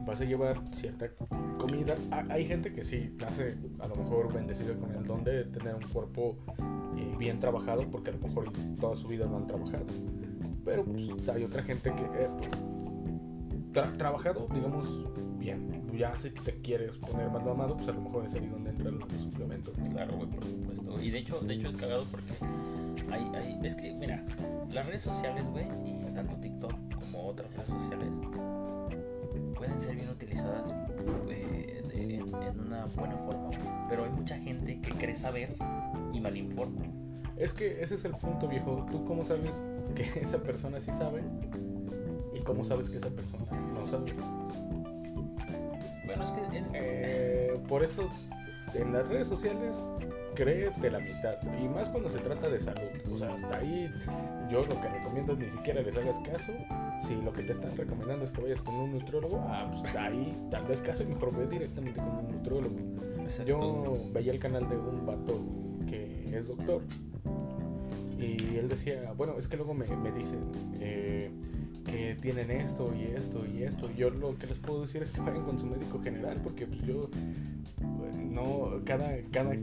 [0.05, 1.09] vas a llevar cierta
[1.57, 1.95] comida.
[2.11, 5.75] Ah, hay gente que sí nace a lo mejor bendecida con el don de tener
[5.75, 6.37] un cuerpo
[6.97, 9.85] eh, bien trabajado, porque a lo mejor toda su vida no han trabajado.
[10.63, 12.29] Pero pues, hay otra gente que eh,
[13.73, 14.87] tra- trabajado, digamos,
[15.37, 15.83] bien.
[15.95, 18.99] Ya si te quieres poner más mamado, pues a lo mejor es ahí donde entran
[18.99, 19.73] los suplementos.
[19.91, 21.01] Claro, güey, por supuesto.
[21.01, 22.33] Y de hecho, de hecho es cagado porque
[23.11, 24.25] hay, hay, es que, mira,
[24.73, 28.09] las redes sociales, güey, y tanto TikTok como otras redes sociales
[29.55, 30.63] pueden ser bien utilizadas
[31.29, 33.49] eh, de- en, en una buena forma.
[33.89, 35.55] Pero hay mucha gente que cree saber
[36.13, 36.81] y malinforma.
[37.37, 38.85] Es que ese es el punto, viejo.
[38.91, 39.63] ¿Tú cómo sabes
[39.95, 41.23] que esa persona sí sabe?
[42.33, 44.13] ¿Y cómo sabes que esa persona no sabe?
[46.05, 48.07] Bueno, es que en- Eh, por eso,
[48.73, 49.77] en las redes sociales,
[50.35, 51.35] créete la mitad.
[51.61, 52.89] Y más cuando se trata de salud.
[53.13, 53.91] O sea, ahí
[54.51, 56.53] yo lo que recomiendo es ni siquiera les hagas caso.
[57.01, 60.37] Si lo que te están recomendando es que vayas con un nutriólogo, ah, pues ahí
[60.51, 62.75] tal vez caso y mejor ve directamente con un nutriólogo.
[63.23, 63.45] Exacto.
[63.45, 65.41] Yo veía el canal de un vato
[65.87, 66.81] que es doctor
[68.19, 70.39] y él decía, bueno, es que luego me, me dicen
[70.79, 71.29] eh,
[71.85, 73.91] que tienen esto y esto y esto.
[73.91, 76.81] Yo lo que les puedo decir es que vayan con su médico general porque pues,
[76.83, 79.53] yo eh, no, cada, cada,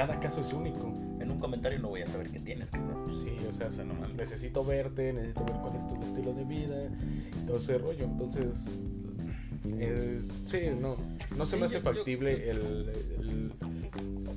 [0.00, 0.94] cada caso es único.
[1.20, 3.04] En un comentario no voy a saber qué tienes, cabrón.
[3.22, 4.14] Sí, o sea, O sea, no mames.
[4.16, 6.74] necesito verte, necesito ver cuál es tu estilo de vida,
[7.46, 8.04] todo ese rollo.
[8.04, 8.70] Entonces,
[9.66, 10.96] eh, sí, no,
[11.36, 12.56] no se Sí, me hace yo- yo- factible el,
[13.18, 13.52] el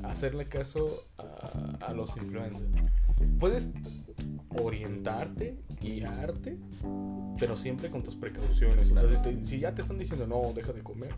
[0.04, 2.68] hacerle caso a, a los influencers.
[3.40, 3.70] Puedes
[4.62, 6.58] orientarte, guiarte,
[7.40, 8.92] pero siempre con tus precauciones.
[8.92, 11.14] O sea, si, te- si ya te están diciendo, no, deja de comer,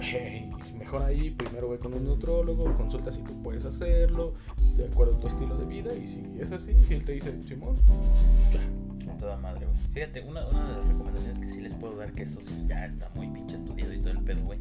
[0.00, 4.34] hey, mejor ahí primero ve con un nutriólogo, consulta si tú puedes hacerlo,
[4.76, 7.42] de acuerdo a tu estilo de vida, y si es así, si él te dice,
[7.46, 7.76] Simón,
[8.52, 8.60] ya.
[9.18, 9.76] Toda madre, güey.
[9.92, 12.86] Fíjate, una, una de las recomendaciones que sí les puedo dar, que eso sí ya
[12.86, 14.58] está muy pinche estudiado y todo el pedo, güey,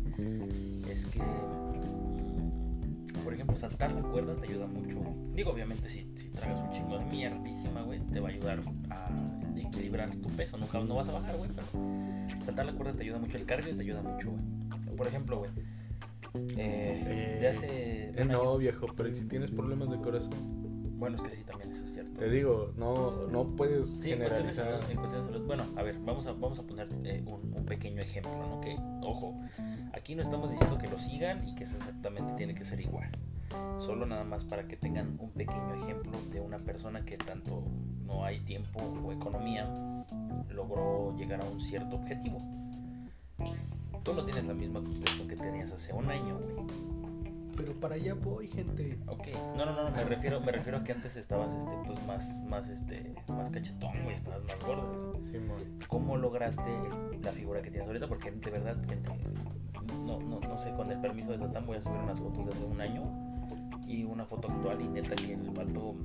[0.89, 1.21] es que,
[3.23, 4.99] por ejemplo, saltar la cuerda te ayuda mucho.
[5.34, 9.10] Digo, obviamente, si, si tragas un chingo de mierdísima, güey, te va a ayudar a
[9.56, 10.58] equilibrar tu peso.
[10.58, 11.67] Nunca no vas a bajar, güey, pero
[12.43, 13.38] saltar la cuerda te ayuda mucho.
[13.38, 14.68] El cardio te ayuda mucho, güey.
[14.99, 15.51] Por ejemplo, güey,
[16.57, 18.09] eh, de hace.
[18.09, 20.33] Eh, no, año- viejo, pero si tienes problemas de corazón,
[20.99, 22.19] Bueno, es que sí, también eso es cierto.
[22.19, 24.65] te digo, no, no puedes Sí, en cuestión de generalizar.
[24.81, 25.47] salud- en cuestión de salud.
[25.47, 28.59] Bueno, a ver, vamos a, vamos a poner eh, un, un pequeño ejemplo, ¿no?
[28.59, 29.39] Que, ojo,
[29.93, 33.09] aquí no estamos diciendo que lo sigan y que exactamente tiene que ser igual.
[33.79, 37.63] Solo nada más para que tengan un pequeño ejemplo de una persona que tanto
[38.05, 39.65] no hay tiempo o economía
[40.49, 42.38] logró llegar a un cierto objetivo.
[44.03, 46.67] Tú no tienes la misma complexión que tenías hace un año, güey.
[47.55, 48.97] Pero para allá voy, gente.
[49.07, 52.43] Ok, no, no, no, me refiero, me refiero a que antes estabas este, pues más,
[52.45, 55.25] más, este, más cachetón, güey, estabas más gordo, güey.
[55.25, 55.57] Simón.
[55.89, 56.71] ¿Cómo lograste
[57.21, 58.07] la figura que tienes ahorita?
[58.07, 59.09] Porque de verdad, gente,
[60.05, 62.51] no, no, no sé, con el permiso de Satán voy a subir unas fotos de
[62.53, 63.29] hace un año
[63.89, 65.95] y una foto actual y neta que el vato,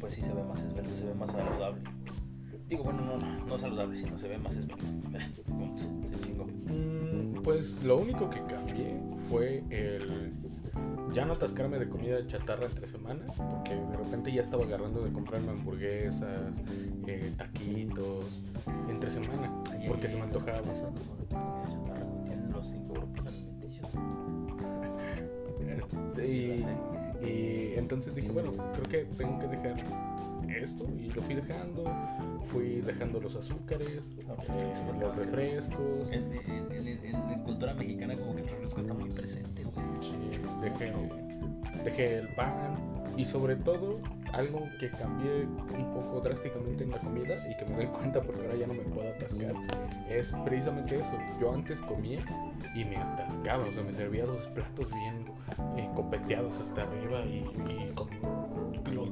[0.00, 1.80] pues sí se ve más esbelto, se ve más saludable.
[2.68, 4.52] Digo, bueno, no, no, no saludable, sino se ve más.
[6.66, 10.32] Mm, Pues lo único que cambié fue el
[11.14, 15.10] ya no atascarme de comida chatarra entre semana, porque de repente ya estaba agarrando de
[15.10, 16.62] comprarme hamburguesas,
[17.06, 18.42] eh, taquitos,
[18.90, 19.50] entre semana,
[19.88, 20.60] porque se me antojaba.
[26.18, 26.64] Y,
[27.24, 29.76] y entonces dije, bueno, creo que tengo que dejar
[30.58, 31.84] esto y lo fui dejando,
[32.46, 34.10] fui dejando los azúcares,
[35.00, 39.10] los refrescos, En, en- en- en- en cultura mexicana como que el refresco está muy
[39.10, 39.86] presente, güey.
[40.00, 40.14] Sí,
[40.62, 40.92] dejé,
[41.84, 42.76] dejé el pan
[43.16, 43.98] y sobre todo
[44.32, 45.44] algo que cambié
[45.76, 48.74] un poco drásticamente en la comida y que me doy cuenta porque ahora ya no
[48.74, 49.54] me puedo atascar
[50.08, 51.12] es precisamente eso.
[51.40, 52.20] Yo antes comía
[52.74, 55.24] y me atascaba, o sea, me servía dos platos bien
[55.76, 58.37] eh, copeteados hasta arriba y, y con los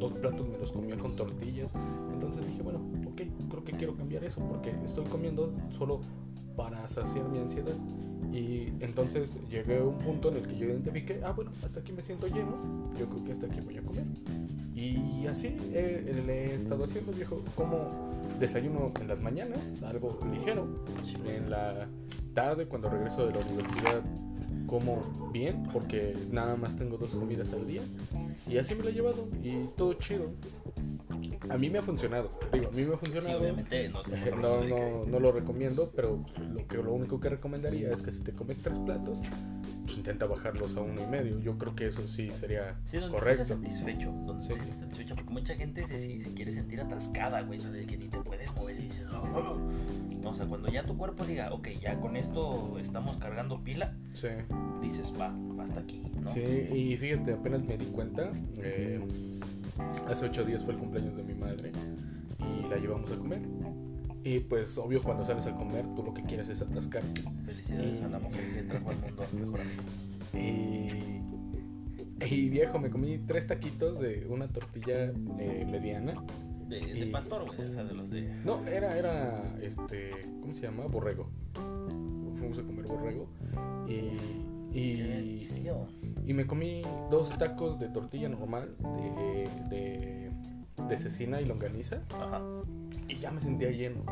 [0.08, 1.70] dos platos me los comía con tortillas.
[2.12, 6.00] Entonces dije, bueno, ok, creo que quiero cambiar eso porque estoy comiendo solo
[6.56, 7.74] para saciar mi ansiedad.
[8.32, 11.92] Y entonces llegué a un punto en el que yo identifiqué, ah, bueno, hasta aquí
[11.92, 12.56] me siento lleno,
[12.98, 14.04] yo creo que hasta aquí voy a comer.
[14.74, 20.66] Y así eh, le he estado haciendo, viejo, como desayuno en las mañanas, algo ligero,
[21.24, 21.88] en la
[22.34, 24.02] tarde cuando regreso de la universidad
[24.66, 25.00] como
[25.32, 27.82] bien, porque nada más tengo dos comidas al día.
[28.48, 30.30] Y así me lo he llevado y todo chido.
[31.48, 33.40] A mí me ha funcionado, digo, a mí me ha Sí, funcionado.
[33.40, 34.02] obviamente no
[34.36, 38.20] No, no, no lo recomiendo, pero lo, que, lo único que recomendaría es que si
[38.22, 39.20] te comes tres platos,
[39.84, 41.38] pues intenta bajarlos a uno y medio.
[41.40, 43.44] Yo creo que eso sí sería Sí, donde correcto.
[43.44, 44.54] satisfecho, donde Sí.
[44.78, 48.18] satisfecho, porque mucha gente se, se, quiere sentir atascada, güey, eso de que ni te
[48.18, 49.40] puedes mover y dices, "Oh, oh".
[49.40, 53.94] No, o sea, cuando ya tu cuerpo diga, ok, ya con esto estamos cargando pila,
[54.12, 54.28] Sí.
[54.82, 56.28] dices, va, hasta aquí, ¿no?
[56.28, 59.00] Sí, y fíjate, apenas me di cuenta, eh,
[60.08, 61.72] hace ocho días fue el cumpleaños de mi madre
[62.40, 63.40] y la llevamos a comer.
[64.24, 67.22] Y pues obvio cuando sales a comer tú lo que quieres es atascarte.
[67.44, 69.82] Felicidades Y- a la mujer que trajo al mundo mejor amigo.
[72.20, 76.14] Y, y viejo, me comí tres taquitos de una tortilla eh, mediana.
[76.68, 78.22] De, pastor, güey, o sea, de los de...
[78.44, 80.86] No, era, era, este, ¿cómo se llama?
[80.86, 81.28] Borrego.
[82.36, 83.28] Fuimos a comer borrego.
[83.86, 84.16] Y,
[84.72, 90.30] ¡Qué y, y me comí dos tacos de tortilla normal, de, de,
[90.88, 92.02] de cecina y longaniza.
[92.14, 92.42] Ajá.
[93.08, 94.04] Y ya me sentía lleno.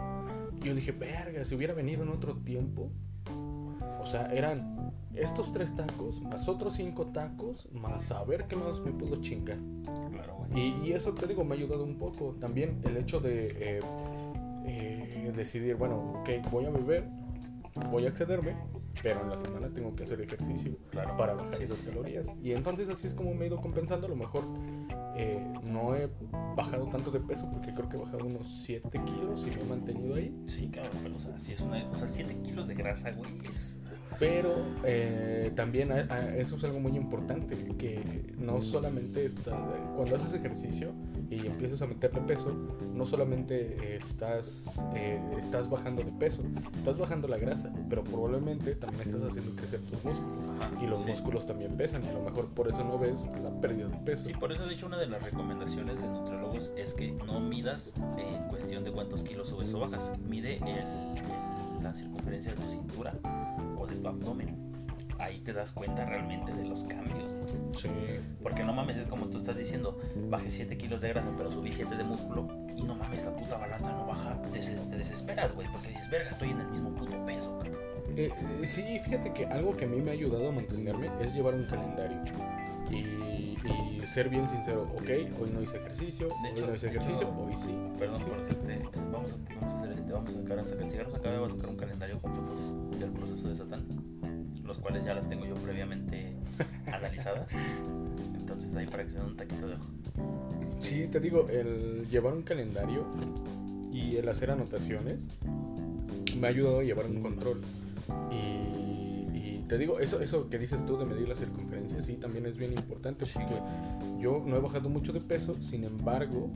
[0.61, 2.91] Yo dije, verga, si hubiera venido en otro tiempo.
[4.01, 8.81] O sea, eran estos tres tacos, más otros cinco tacos, más a ver qué más
[8.81, 9.59] me puedo chingar.
[10.55, 12.37] Y, y eso te digo, me ha ayudado un poco.
[12.41, 13.81] También el hecho de eh,
[14.67, 17.09] eh, decidir, bueno, ok, voy a beber,
[17.91, 18.57] voy a excederme,
[19.03, 21.17] pero en la semana tengo que hacer ejercicio Claro.
[21.17, 22.31] para bajar esas calorías.
[22.43, 24.07] Y entonces así es como me he ido compensando.
[24.07, 24.45] A lo mejor
[25.17, 26.09] eh, no he
[26.57, 29.65] bajado tanto de peso porque creo que he bajado unos 7 kilos y me he
[29.65, 30.33] mantenido ahí.
[30.47, 31.85] Sí, cabrón, pero o sea, si es una.
[31.91, 33.81] O sea, 7 kilos de grasa, güey, es.
[34.19, 39.57] Pero eh, también a- a- eso es algo muy importante, que no solamente está,
[39.97, 40.93] cuando haces ejercicio
[41.31, 42.53] y empiezas a meterle peso,
[42.95, 46.43] no solamente estás, eh, estás bajando de peso,
[46.77, 50.45] estás bajando la grasa, pero probablemente también estás haciendo crecer tus músculos.
[50.61, 51.09] Ajá, Y los sí.
[51.09, 54.25] músculos también pesan y a lo mejor por eso no ves la pérdida de peso.
[54.27, 57.93] Sí, por eso de hecho una de las recomendaciones de nutriólogos es que no midas
[58.19, 60.69] en cuestión de cuántos kilos subes o bajas, mide el-
[61.19, 63.13] el- la circunferencia de tu cintura
[63.85, 64.57] o de tu abdomen.
[65.19, 67.31] Ahí te das cuenta realmente de los cambios.
[67.77, 67.89] Sí.
[68.43, 71.71] Porque no mames, es como tú estás diciendo, bajé 7 kilos de grasa, pero subí
[71.71, 74.41] 7 de músculo y no mames, la puta balanza no baja.
[74.43, 77.61] Te desesperas, güey, porque dices, verga, estoy en el mismo puto peso.
[78.17, 81.35] Eh, eh, sí, fíjate que algo que a mí me ha ayudado a mantenerme es
[81.35, 82.21] llevar un calendario.
[82.91, 85.09] Y, y ser bien sincero, ok,
[85.41, 87.75] hoy no hice ejercicio, De hoy hecho- no hice ejercicio, hoy sí.
[87.99, 88.25] Perdón Sí.
[88.27, 91.11] por decirte, vamos a, vamos a hacer este, vamos a sacar hasta que el cigarro
[91.11, 93.85] se acabe, vamos a sacar un calendario con fotos del proceso de Satán,
[94.65, 96.35] los cuales ya las tengo yo previamente
[96.93, 97.49] analizadas.
[98.35, 99.85] Entonces ahí para que se den un taquito de ojo.
[100.81, 103.07] Sí, te digo, el llevar un calendario
[103.91, 105.25] y el hacer anotaciones
[106.37, 107.63] me ha ayudado a llevar un control.
[108.31, 108.64] Y
[109.69, 112.73] te digo, eso, eso que dices tú de medir la circunferencia, sí, también es bien
[112.73, 113.55] importante porque
[114.21, 116.51] yo no he bajado mucho de peso, sin embargo,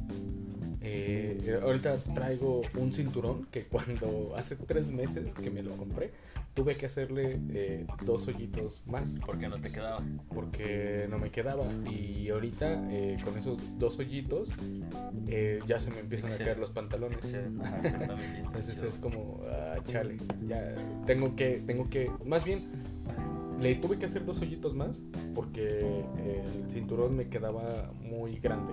[0.80, 6.12] eh, ahorita traigo un cinturón que cuando hace tres meses que me lo compré,
[6.54, 9.10] tuve que hacerle eh, dos hoyitos más.
[9.24, 10.02] ¿Por qué no te quedaba?
[10.34, 11.64] porque no me quedaba.
[11.90, 14.50] Y ahorita eh, con esos dos hoyitos
[15.28, 17.18] eh, ya se me empiezan a caer los pantalones.
[17.22, 17.36] Sí,
[18.38, 20.16] entonces es como ah, chale
[20.46, 20.74] ya
[21.06, 22.68] tengo que tengo que más bien
[23.60, 25.02] le tuve que hacer dos hoyitos más
[25.34, 28.72] porque el cinturón me quedaba muy grande.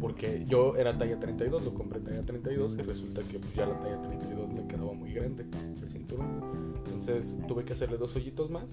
[0.00, 3.78] Porque yo era talla 32 lo compré talla 32 y resulta que pues, ya la
[3.78, 5.44] talla 32 me quedaba muy grande
[5.80, 6.72] el cinturón.
[6.76, 8.64] Entonces tuve que hacerle dos hoyitos más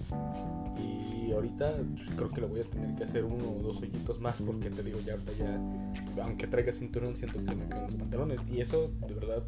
[0.76, 4.20] y ahorita pues, creo que le voy a tener que hacer uno o dos hoyitos
[4.20, 7.94] más porque te digo ya ahorita ya aunque traiga cinturón siento que me caen los
[7.94, 8.40] pantalones.
[8.50, 9.44] Y eso de verdad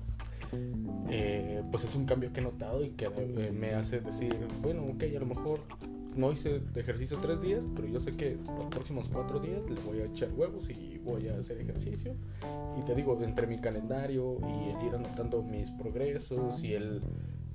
[1.08, 4.84] eh, pues es un cambio que he notado y que eh, me hace decir bueno
[4.84, 5.60] ok a lo mejor
[6.14, 10.00] no hice ejercicio tres días pero yo sé que los próximos cuatro días le voy
[10.00, 12.14] a echar huevos y voy a hacer ejercicio
[12.78, 17.00] y te digo entre mi calendario y el ir anotando mis progresos y el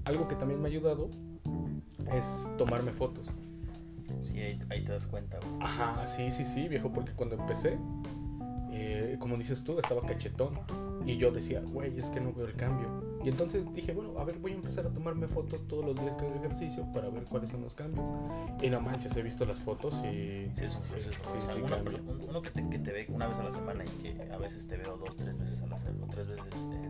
[0.06, 1.10] algo que también me ha ayudado
[2.16, 3.28] es tomarme fotos
[4.24, 5.62] Sí, ahí, ahí te das cuenta, güey.
[5.62, 7.78] Ajá, sí, sí, sí, viejo, porque cuando empecé,
[8.80, 10.60] eh, como dices tú, estaba cachetón.
[11.06, 13.08] Y yo decía, güey, es que no veo el cambio.
[13.24, 16.16] Y entonces dije, bueno, a ver, voy a empezar a tomarme fotos todos los días
[16.18, 18.06] que hago ejercicio para ver cuáles son los cambios.
[18.62, 20.52] Y no manches, he visto las fotos y...
[20.56, 21.12] Sí, es un proceso.
[21.12, 21.78] sí, O sea, sí uno,
[22.28, 24.68] uno que, te, que te ve una vez a la semana y que a veces
[24.68, 26.90] te veo dos, tres veces a la semana, o tres veces, eh,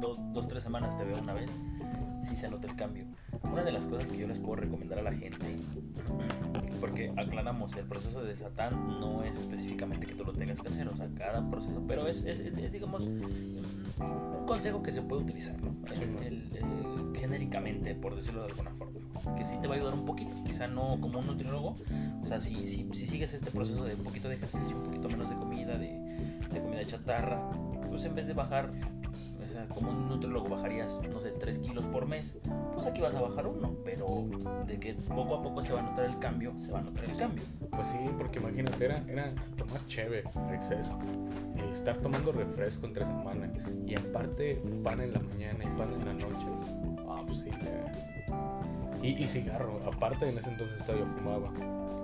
[0.00, 1.50] dos, dos, tres semanas te veo una vez,
[2.30, 3.04] sí se nota el cambio.
[3.42, 5.56] Una de las cosas que yo les puedo recomendar a la gente,
[6.80, 10.88] porque aclaramos, el proceso de Satán no es específicamente que tú lo tengas que hacer,
[10.88, 15.22] o sea, cada proceso, pero es, es, es- es, digamos, un consejo que se puede
[15.22, 15.74] utilizar, ¿no?
[15.92, 19.94] El- el- el- genéricamente, por decirlo de alguna forma, que sí te va a ayudar
[19.94, 21.76] un poquito, quizá no como un nutriólogo,
[22.22, 25.08] o sea, si, si, si sigues este proceso de un poquito de ejercicio, un poquito
[25.08, 25.88] menos de comida, de,
[26.52, 27.50] de comida chatarra,
[27.90, 28.70] pues en vez de bajar,
[29.74, 32.38] como un nutriólogo bajarías, no sé, 3 kilos por mes,
[32.74, 34.26] pues aquí vas a bajar uno, pero
[34.66, 37.04] de que poco a poco se va a notar el cambio, se va a notar
[37.04, 37.42] el cambio.
[37.70, 40.98] Pues sí, porque imagínate, era, era tomar cheve exceso,
[41.56, 43.50] eh, estar tomando refresco entre semana
[43.86, 46.46] y en parte pan en la mañana y pan en la noche.
[47.08, 47.50] Ah, pues sí.
[49.02, 51.50] Y, y cigarro, aparte en ese entonces todavía fumaba.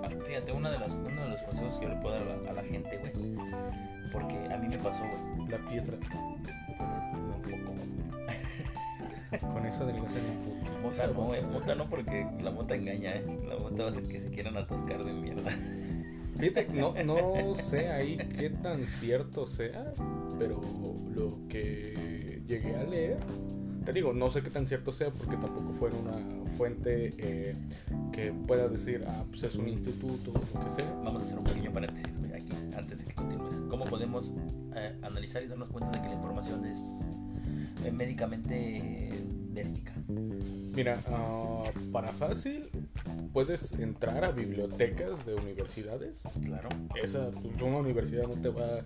[0.03, 2.37] Ah, Fíjate, una de las, uno de los consejos que yo le puedo dar a
[2.37, 3.37] la, a la gente, güey,
[4.11, 5.03] porque a mí me pasó,
[5.35, 6.47] güey, La piedra, poco.
[9.53, 10.79] con eso adelgazan un puto.
[10.81, 13.25] Mota no, mota no porque la mota engaña, ¿eh?
[13.47, 15.51] La mota va a hacer que se quieran atascar de mierda.
[16.39, 19.91] Fíjate, no, no sé ahí qué tan cierto sea,
[20.37, 20.61] pero
[21.15, 23.17] lo que llegué a leer,
[23.83, 26.13] te digo, no sé qué tan cierto sea porque tampoco fue una
[26.57, 27.55] fuente eh,
[28.11, 30.91] que pueda decir, ah, pues es un instituto o lo que sea.
[31.03, 32.51] Vamos a hacer un pequeño paréntesis, güey, aquí,
[34.21, 34.35] podemos
[34.75, 36.79] eh, analizar y darnos cuenta de que la información es
[37.85, 39.11] eh, médicamente
[39.49, 39.93] verídica?
[40.07, 42.69] Mira, ah, para fácil,
[43.33, 46.69] puedes entrar a bibliotecas de universidades Claro.
[47.01, 48.85] esa pues, una universidad no te va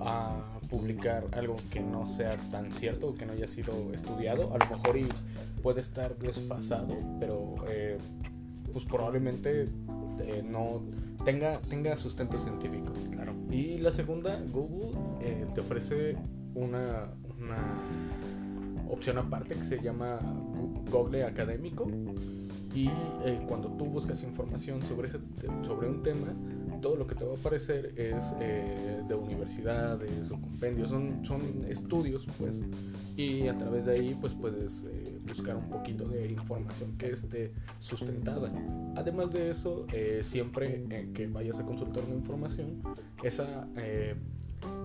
[0.00, 4.54] a publicar algo que no sea tan cierto o que no haya sido estudiado.
[4.54, 5.08] A lo mejor y
[5.62, 7.98] puede estar desfasado, pero eh,
[8.72, 9.64] pues probablemente
[10.20, 10.82] eh, no
[11.28, 12.90] tenga, tenga sustento científico.
[13.12, 13.34] Claro.
[13.50, 16.16] Y la segunda, Google eh, te ofrece
[16.54, 17.58] una, una
[18.88, 20.18] opción aparte que se llama
[20.90, 21.86] Google Académico.
[22.74, 22.88] Y
[23.26, 25.18] eh, cuando tú buscas información sobre, ese,
[25.66, 26.28] sobre un tema,
[26.80, 31.40] todo lo que te va a aparecer es eh, de universidades o compendios, son, son
[31.68, 32.62] estudios, pues.
[33.16, 37.52] Y a través de ahí, pues puedes eh, buscar un poquito de información que esté
[37.80, 38.52] sustentada.
[38.96, 42.80] Además de eso, eh, siempre eh, que vayas a consultar una información,
[43.24, 44.14] esa, eh,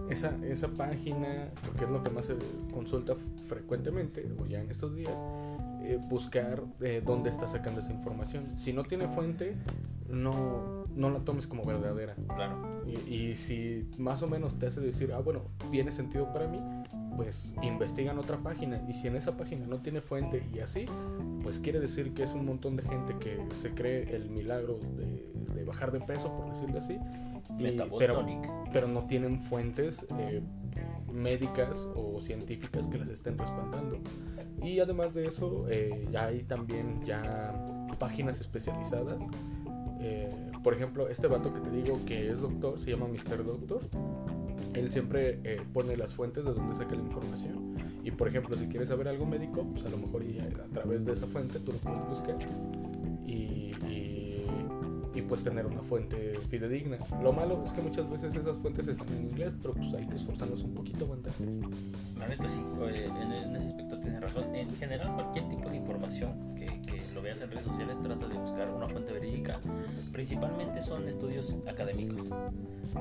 [0.09, 2.35] esa, esa página, porque es lo que más se
[2.73, 3.15] consulta
[3.45, 5.21] frecuentemente, o ya en estos días,
[5.83, 6.63] eh, buscar
[7.05, 8.57] dónde está sacando esa información.
[8.57, 9.55] Si no tiene fuente,
[10.09, 12.15] no, no la tomes como verdadera.
[12.35, 12.83] Claro.
[12.85, 15.41] Y, y si más o menos te hace decir, ah, bueno,
[15.71, 16.59] tiene sentido para mí,
[17.15, 18.83] pues investigan otra página.
[18.89, 20.85] Y si en esa página no tiene fuente y así,
[21.41, 25.25] pues quiere decir que es un montón de gente que se cree el milagro de,
[25.55, 26.97] de bajar de peso, por decirlo así.
[27.59, 28.25] y- pero,
[28.71, 30.41] pero no tienen fuentes eh,
[31.11, 33.99] médicas o científicas que las estén respaldando.
[34.61, 37.53] Y además de eso, eh, ya hay también ya
[37.99, 39.21] páginas especializadas.
[40.63, 43.43] Por ejemplo, este vato que te digo que es doctor, se llama Mr.
[43.43, 43.81] Doctor.
[44.73, 47.75] Él siempre eh, pone las fuentes de donde saca la información.
[48.03, 51.11] Y por ejemplo, si quieres saber algo médico, pues a lo mejor a, través de
[51.13, 52.37] esa fuente tú lo puedes buscar.
[55.13, 56.97] Y, pues tener una fuente fidedigna.
[57.21, 60.15] Lo malo es que muchas veces esas fuentes están en inglés, pero pues hay que
[60.15, 61.31] esforzarnos un poquito, banda.
[62.17, 64.55] La neta sí, en, ese aspecto tienes razón.
[64.55, 68.37] En general, cualquier tipo de información que, que lo veas en redes sociales, trata de
[68.37, 69.59] buscar una fuente verídica.
[70.11, 72.27] Principalmente son estudios académicos,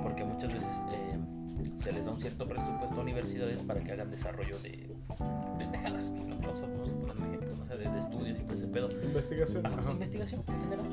[0.02, 1.18] porque muchas veces eh,
[1.78, 4.90] se les da un cierto presupuesto a universidades para que hagan desarrollo de
[5.58, 6.66] pendejadas, no sé,
[7.76, 8.88] de, de estudios y todo ese pedo.
[9.02, 9.66] Investigación.
[9.66, 9.92] Ajá.
[9.92, 10.86] investigación en general.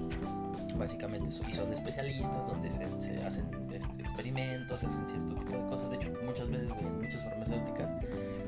[0.80, 1.30] Básicamente.
[1.48, 5.90] Y son especialistas donde se, se hacen este, experimentos, se hacen cierto tipo de cosas.
[5.90, 7.96] De hecho, muchas veces, güey, en muchas farmacéuticas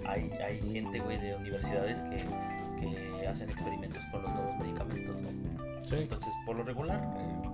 [0.06, 2.24] hay, hay gente, güey, de universidades que,
[2.80, 5.30] que hacen experimentos con los nuevos medicamentos, ¿no?
[5.84, 5.96] Sí.
[5.96, 7.50] Entonces, por lo regular, eh,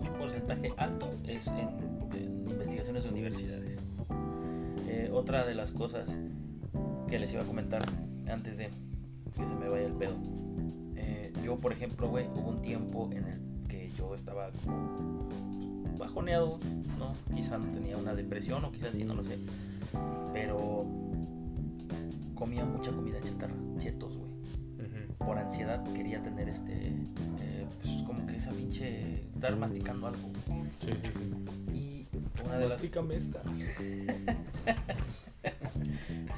[0.00, 1.68] un porcentaje alto es en,
[2.14, 3.78] en investigaciones de universidades.
[4.88, 6.08] Eh, otra de las cosas
[7.08, 7.82] que les iba a comentar
[8.26, 8.70] antes de
[9.34, 10.16] que se me vaya el pedo.
[10.96, 13.53] Eh, yo, por ejemplo, güey, hubo un tiempo en el
[13.96, 15.28] yo estaba como
[15.98, 16.58] bajoneado,
[16.98, 17.12] ¿no?
[17.34, 19.38] Quizá no tenía una depresión o quizás sí, no lo sé.
[20.32, 20.86] Pero
[22.34, 24.34] comía mucha comida chatarra, chetos, güey
[25.24, 30.30] por ansiedad quería tener este eh, pues como que esa pinche estar masticando algo
[30.80, 31.32] Sí, sí, sí.
[31.72, 32.06] y
[32.44, 33.42] una de las Mastícame esta.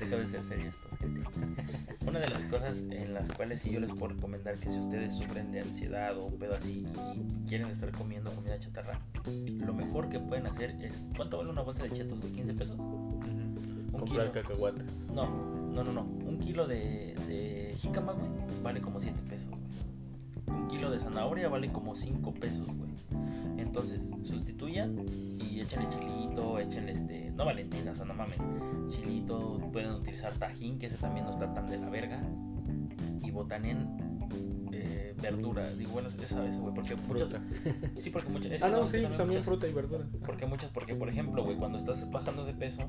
[0.01, 1.21] deja de ser serio esto gente
[2.07, 5.15] una de las cosas en las cuales sí yo les puedo recomendar que si ustedes
[5.15, 9.01] sufren de ansiedad o un pedo así y quieren estar comiendo comida chatarra
[9.47, 12.79] lo mejor que pueden hacer es ¿cuánto vale una bolsa de chetos de 15 pesos?
[12.79, 13.93] Ujú.
[13.93, 14.33] Comprar kilo.
[14.33, 15.11] cacahuates.
[15.13, 15.27] no
[15.73, 18.29] no no no un kilo de, de jícama güey
[18.63, 19.61] vale como 7 pesos güey.
[20.49, 22.91] Un kilo de zanahoria vale como 5 pesos güey
[23.59, 24.97] entonces sustituyan
[25.41, 28.39] y échenle chilito échenle este no valentina o sea no mamen
[28.89, 32.21] chilito pueden utilizar tajín que ese también no está tan de la verga
[33.23, 33.97] y botanen
[34.73, 37.43] eh, verdura digo bueno esa esa güey porque muchas Fruta.
[38.01, 40.07] sí porque muchas Ah, no, sí, también muchas- fruta y verdura.
[40.25, 42.83] porque muchas, porque por ejemplo, güey, cuando estás bajando de peso,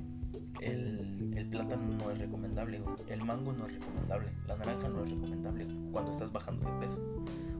[0.61, 2.95] el, el plátano no es recomendable, güey.
[3.09, 4.29] El mango no es recomendable.
[4.47, 7.01] La naranja no es recomendable güey, cuando estás bajando de peso.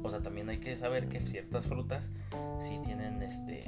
[0.08, 2.10] O sea, también hay que saber que ciertas frutas
[2.60, 3.64] sí tienen este.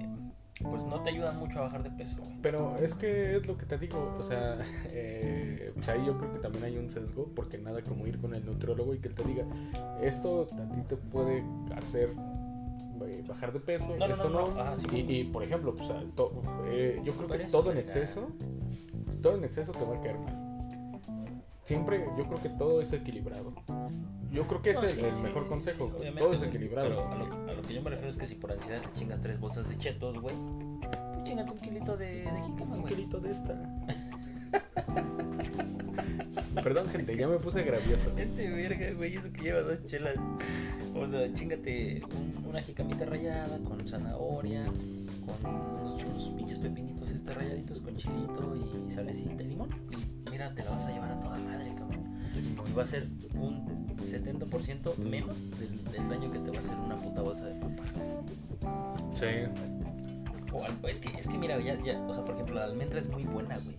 [0.61, 2.21] Pues no te ayudan mucho a bajar de peso.
[2.41, 4.57] Pero es que es lo que te digo, o sea,
[4.91, 8.33] eh, pues ahí yo creo que también hay un sesgo, porque nada como ir con
[8.33, 9.45] el nutriólogo y que él te diga,
[10.01, 11.43] esto a ti te puede
[11.75, 12.09] hacer
[13.05, 14.53] eh, bajar de peso, No, esto no, no.
[14.53, 17.77] no, ajá, sí, y, y, por ejemplo, pues, to- eh, yo creo que todo en
[17.77, 18.27] exceso,
[19.21, 20.48] todo en exceso te va a caer mal.
[21.69, 23.53] Siempre, yo creo que todo es equilibrado.
[24.31, 26.89] Yo creo que es No, el, sí, el sí, mejor sí, consejo, todo es equilibrado.
[26.89, 28.99] Pero a lo, a lo que yo me refiero es que si por ansiedad te
[28.99, 30.33] chingas tres bolsas de chetos, güey,
[30.81, 33.53] pues chingate un kilito de, de jícama, Un kilito de esta.
[36.63, 38.11] Perdón, gente, ya me puse gracioso.
[38.17, 40.15] Este verga, güey, eso que lleva dos chelas.
[40.95, 47.31] O sea, chingate un- una jicamita rallada con zanahoria, con unos, unos pinches pepinitos este
[47.33, 48.55] rayaditos con chilito
[48.87, 49.69] y salecita y limón.
[49.91, 50.08] Y
[50.39, 52.05] mira, te la vas a llevar a toda madre, cabrón.
[52.69, 53.67] Y va a ser un
[53.97, 57.87] 70% menos del, del daño que te va a hacer una puta bolsa de papas.
[59.11, 59.25] Sí.
[60.53, 60.87] O.
[60.87, 63.23] Es que, es que mira, ya, ya, o sea, por ejemplo, la almendra es muy
[63.23, 63.75] buena, güey.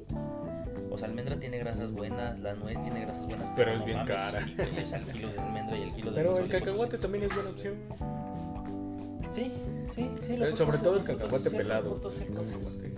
[0.91, 3.49] O sea, almendra tiene grasas buenas, la nuez tiene grasas buenas.
[3.57, 4.47] Pero es no bien mames, cara.
[4.57, 7.01] güey, o sea, el kilo de almendra y el kilo de Pero el cacahuate 400.
[7.01, 7.75] también es buena opción.
[9.31, 9.53] Sí,
[9.95, 10.33] sí, sí.
[10.35, 12.11] Eh, los sobre todo el cacahuate secos, pelado.
[12.11, 12.47] secos.
[12.49, 12.95] Cacahuate.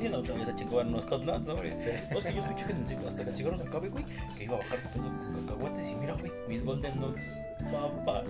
[0.00, 1.46] Sí, no te vayas a chingar unos hot nuts.
[1.46, 1.90] Sí.
[2.10, 4.04] No, es que yo soy chicken hasta que el cigarro se acabe, güey,
[4.36, 7.24] que iba a bajar peso con cacahuates y mira, güey, mis golden nuts,
[7.70, 8.22] papá.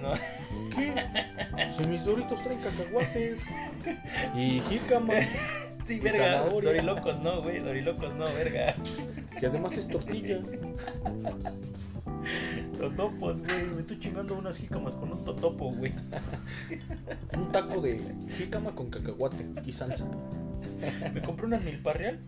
[0.00, 0.12] No.
[0.74, 0.94] ¿Qué?
[1.76, 3.40] Si mis doritos traen cacahuates
[4.34, 5.14] y jícama.
[5.84, 6.70] Sí, Y verga, zanahoria.
[6.70, 8.74] dorilocos no, güey, dorilocos no, verga.
[9.40, 10.38] Y además es tortilla.
[12.78, 15.92] Totopos, güey, me estoy chingando unas jícamas con un totopo, güey.
[17.36, 18.00] Un taco de
[18.36, 20.06] jícama con cacahuate y salsa.
[21.14, 22.18] Me compré unas milparreal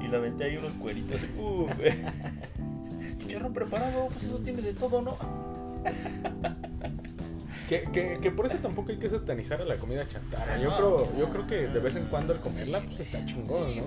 [0.00, 1.20] y la aventé ahí unos cueritos.
[1.36, 1.92] Güey.
[3.18, 5.16] Chicharrón preparado, pues eso tiene de todo, ¿no?
[7.70, 10.60] Que, que, que por eso tampoco hay que satanizar a la comida chatarra.
[10.60, 10.76] Yo No.
[10.76, 13.84] creo, yo creo que de vez en cuando al comerla pues está chingón, ¿no?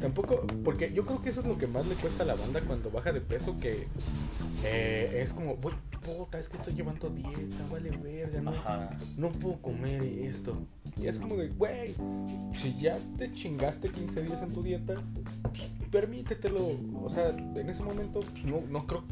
[0.00, 2.62] Tampoco, porque yo creo que eso es lo que más le cuesta a la banda
[2.62, 3.88] cuando baja de peso, que
[4.64, 8.96] eh, es como, güey, puta, es que estoy llevando dieta, vale verga, no, Ajá.
[9.18, 10.56] no puedo comer esto.
[10.98, 11.94] Y es como de, güey,
[12.54, 14.94] si ya te chingaste 15 días en tu dieta,
[15.42, 16.70] pues, permítetelo.
[17.02, 19.02] O sea, en ese momento pues, no, no creo,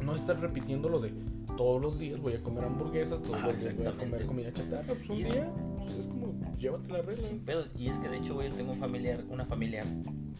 [0.00, 1.12] no estar repitiendo lo de
[1.56, 4.52] todos los días voy a comer hamburguesas, todos Ajá, los días voy a comer comida
[4.52, 4.82] chatarra.
[4.86, 5.48] Pues un Y día,
[5.78, 7.28] pues, es como, llévate la regla.
[7.28, 7.72] Sin pedos.
[7.76, 9.84] Y es que de hecho, güey, tengo un familiar, una familiar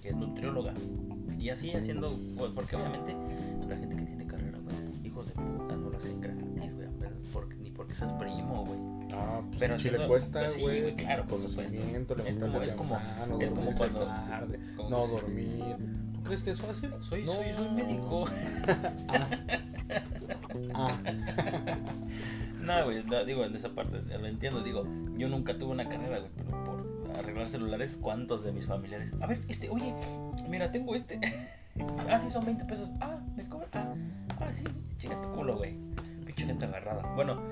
[0.00, 0.72] que es nutrióloga.
[1.38, 3.14] Y así haciendo, güey, porque obviamente
[3.68, 6.88] la gente que tiene carrera, güey, hijos de puta, no lo hacen gratis, güey,
[7.32, 8.78] porque, ni porque seas primo, güey.
[9.14, 11.76] Ah, pues Pero si le cuesta, pues sí, güey, güey, claro, por supuesto.
[11.76, 14.58] Es como- es como- es cuando- tarde,
[14.88, 15.62] no dormir.
[16.14, 16.90] ¿Tú crees que es fácil?
[17.00, 17.32] Soy, No.
[17.32, 18.24] soy, soy médico.
[19.08, 19.26] Ah.
[22.62, 24.62] No, güey, no, digo, en esa parte lo entiendo.
[24.62, 24.86] Digo,
[25.16, 29.12] yo nunca tuve una carrera, güey, pero por arreglar celulares, ¿cuántos de mis familiares?
[29.20, 29.92] A ver, este, oye,
[30.48, 31.20] mira, tengo este.
[32.08, 32.88] ah, sí, son 20 pesos.
[33.00, 33.66] Ah, me cobra.
[33.72, 33.94] Ah,
[34.40, 34.64] ah, sí,
[34.96, 35.74] chica tu culo, güey.
[36.24, 37.02] Pinche gente agarrada.
[37.16, 37.42] Bueno,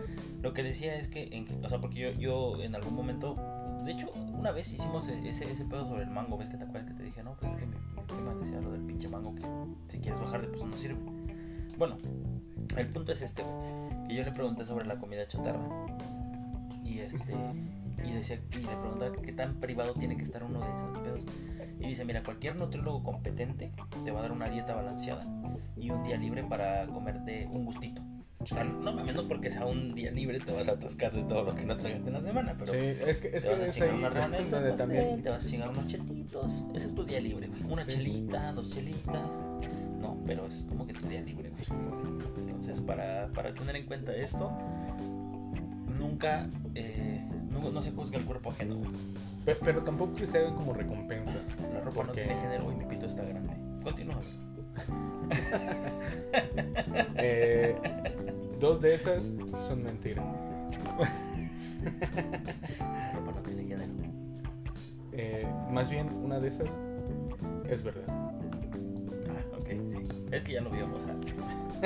[0.42, 3.36] lo que decía es que, en, o sea, porque yo, yo en algún momento,
[3.84, 6.62] de hecho, una vez hicimos e- ese, ese pedo sobre el mango, ¿ves que te
[6.62, 7.22] acuerdas que te dije?
[7.24, 9.42] No, pues es que mi, mi decía lo del pinche mango, que
[9.92, 11.19] si quieres bajar de peso no sirve.
[11.80, 11.96] Bueno,
[12.76, 15.60] el punto es este, güey que yo le pregunté sobre la comida chatarra.
[16.84, 17.34] Y este
[18.04, 21.24] y decía y le preguntaba qué tan privado tiene que estar uno de esos pedos.
[21.80, 23.72] Y dice mira cualquier nutriólogo competente
[24.04, 25.24] te va a dar una dieta balanceada
[25.74, 28.02] y un día libre para comerte un gustito
[28.38, 31.22] o sea, no mames no porque sea un día libre te vas a atascar de
[31.22, 33.58] todo lo que no tragaste en la semana pero Sí, es que, es te vas
[33.58, 35.22] que a es chingar ahí una rebanada de donde pastel, también.
[35.22, 36.64] te vas a chingar unos chetitos.
[36.74, 37.62] Ese es tu día libre güey.
[37.72, 37.92] Una Sí.
[37.92, 39.30] chelita dos chelitas
[40.00, 41.64] no pero es como que tu día libre güey
[42.38, 44.50] entonces, para, para tener en cuenta esto,
[45.98, 48.76] nunca, eh, no, no se juzga el cuerpo ajeno.
[48.76, 48.90] güey.
[49.44, 51.34] Pe- Pero tampoco que se hagan como recompensa.
[51.72, 53.54] La ropa no Porque- tiene género y mi pito está grande.
[53.82, 54.20] Continúa.
[57.16, 57.76] Eh,
[58.58, 59.32] dos de esas
[59.68, 60.24] son mentiras.
[62.78, 63.92] La ropa no tiene género.
[65.12, 66.68] Eh, más bien, una de esas
[67.68, 68.04] es verdad.
[69.78, 70.08] Ok, sí.
[70.32, 71.14] Es que ya lo vio, o sea,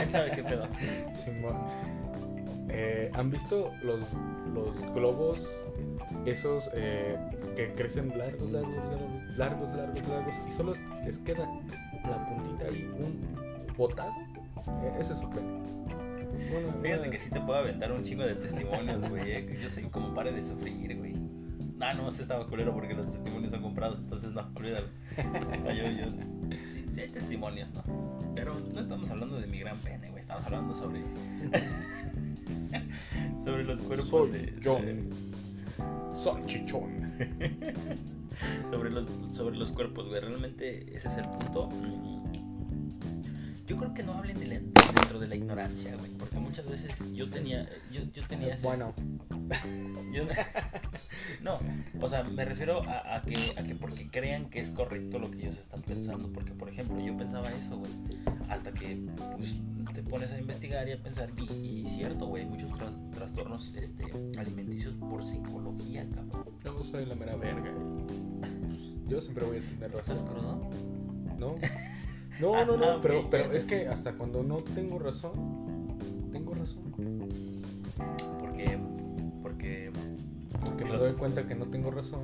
[0.03, 0.67] él sabe qué pedo.
[1.15, 1.57] Simón.
[2.69, 4.01] Eh, ¿Han visto los,
[4.53, 5.49] los globos
[6.27, 7.17] esos eh,
[7.57, 10.73] que crecen largos, largos, largos, largos, largos, largos y solo
[11.05, 11.47] les queda
[12.05, 13.21] la puntita ahí, un
[13.77, 14.13] botado?
[14.83, 15.63] Eh, ese es su pene.
[16.83, 19.31] Fíjate que sí te puedo aventar un chingo de testimonios, güey.
[19.33, 21.15] eh, Yo soy como pare de sufrir, güey.
[21.81, 24.89] Ah, no, se estaba culero porque los testimonios son comprados, entonces no, olvídalo.
[25.69, 26.07] Ah, yo, yo,
[26.95, 27.83] sí, hay testimonios, ¿no?
[28.35, 30.21] Pero no estamos hablando de mi gran pene, güey.
[30.21, 31.03] Estamos hablando sobre.
[33.45, 34.55] sobre los cuerpos Soy de.
[34.61, 34.79] yo.
[36.23, 36.91] Salchichón.
[38.71, 40.21] sobre los sobre los cuerpos, güey.
[40.21, 41.69] Realmente ese es el punto.
[43.67, 44.61] Yo creo que no hablen de la-
[45.15, 48.93] dentro de la ignorancia, güey, porque muchas veces yo tenía yo, yo tenía ese- Bueno,
[50.13, 50.25] yo-
[51.43, 51.59] no,
[52.01, 55.31] o sea, me refiero a, a que a que porque crean que es correcto lo
[55.31, 57.93] que ellos están pensando, porque por ejemplo, yo pensaba eso, güey,
[58.49, 59.07] hasta que
[59.39, 59.53] pues,
[59.95, 63.73] te pones a investigar y a pensar y, y cierto, güey, hay muchos tra- trastornos
[63.77, 64.05] este
[64.39, 66.45] alimenticios por psicología, cabrón.
[66.65, 67.73] yo soy la mera verga.
[69.07, 70.29] Yo siempre voy a tener ¿Estás razón.
[70.29, 70.71] crudo?
[71.39, 71.57] ¿No?
[72.41, 75.33] No, no, no, pero, pero es que hasta cuando no tengo razón,
[76.33, 76.83] tengo razón.
[78.41, 78.79] Porque
[79.43, 79.91] porque
[80.65, 82.23] Porque me doy cuenta que no tengo razón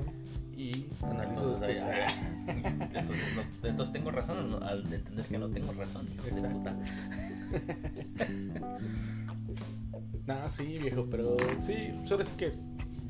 [0.55, 1.81] y analizo entonces,
[2.93, 6.07] entonces, no- entonces tengo razón al entender que no tengo razón.
[6.25, 6.57] Exacto.
[6.59, 6.75] puta.
[10.27, 12.51] Nah, sí, viejo, pero sí, solo es que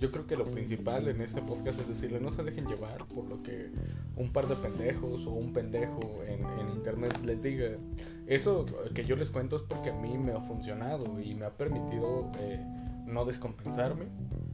[0.02, 3.24] yo creo que lo principal en este podcast es decirle, no se dejen llevar por
[3.26, 3.70] lo que
[4.16, 7.78] un par de pendejos o un pendejo en, en internet les diga.
[8.26, 11.52] Eso que yo les cuento es porque a mí me ha funcionado y me ha
[11.52, 12.60] permitido eh,
[13.06, 14.06] no descompensarme.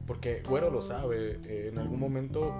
[0.06, 2.52] Porque Güero lo sabe, eh, en algún momento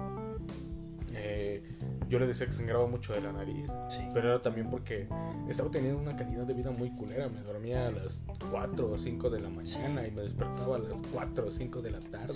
[1.21, 1.63] eh,
[2.07, 4.01] yo le decía que sangraba mucho de la nariz, Sí.
[4.13, 5.07] pero era también porque
[5.47, 7.29] estaba teniendo una calidad de vida muy culera.
[7.29, 11.01] Me dormía a las 4 o 5 de la mañana y me despertaba a las
[11.13, 12.33] 4 o 5 de la tarde.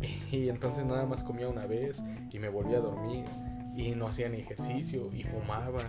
[0.00, 0.36] Sí.
[0.36, 3.24] Y entonces nada más comía una vez y me volvía a dormir
[3.76, 5.82] y no hacía ni ejercicio y fumaba.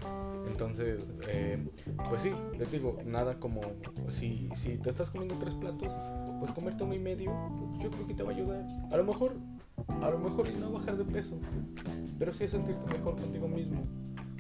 [0.47, 1.63] Entonces, eh,
[2.09, 3.61] pues sí, les digo, nada como
[4.09, 5.91] si, si te estás comiendo tres platos,
[6.39, 7.31] pues comerte uno y medio,
[7.71, 8.65] pues yo creo que te va a ayudar.
[8.91, 9.37] A lo mejor,
[10.01, 11.35] a lo mejor y no bajar de peso,
[12.19, 13.83] pero sí sentirte mejor contigo mismo.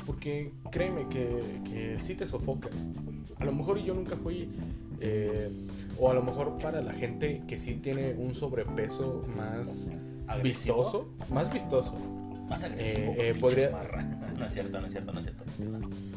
[0.05, 2.73] Porque créeme que, que sí te sofocas.
[3.39, 4.49] A lo mejor yo nunca fui,
[4.99, 5.49] eh,
[5.99, 9.89] o a lo mejor para la gente que sí tiene un sobrepeso más
[10.27, 10.77] ¿Agresivo?
[10.77, 11.95] vistoso, más vistoso,
[12.49, 13.11] Más agresivo.
[13.13, 13.71] Eh, eh, podría-.
[14.37, 15.43] No es cierto, no es cierto, no es cierto.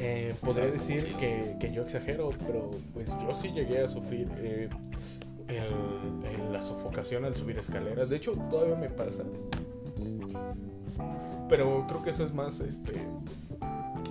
[0.01, 4.27] eh, podría decir que, que yo exagero, pero pues yo sí llegué a sufrir
[5.49, 8.09] el- el- la sofocación al subir escaleras.
[8.09, 9.23] De hecho, todavía me pasa.
[11.49, 12.93] Pero creo que eso es más, este,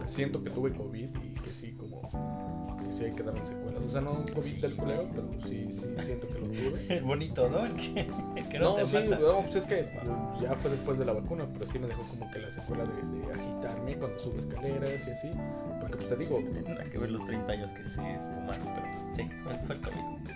[0.07, 2.03] siento que tuve COVID y que sí, como,
[2.85, 3.81] que sí hay que dar secuelas.
[3.87, 4.61] O sea, no COVID Sí.
[4.61, 7.01] del culero, pero sí, sí siento que lo tuve.
[7.05, 7.59] Bonito, ¿no?
[7.77, 8.07] Que,
[8.51, 9.19] que no, No, te sí, mata.
[9.21, 9.89] no, pues es que
[10.43, 13.19] ya fue después de la vacuna, pero sí me dejó como que la secuela de,
[13.27, 15.31] de agitarme cuando subo escaleras y así.
[15.81, 19.31] Porque pues te digo, nada que ver los 30 años que se esfumaron, pero sí,
[19.67, 20.29] fue el COVID.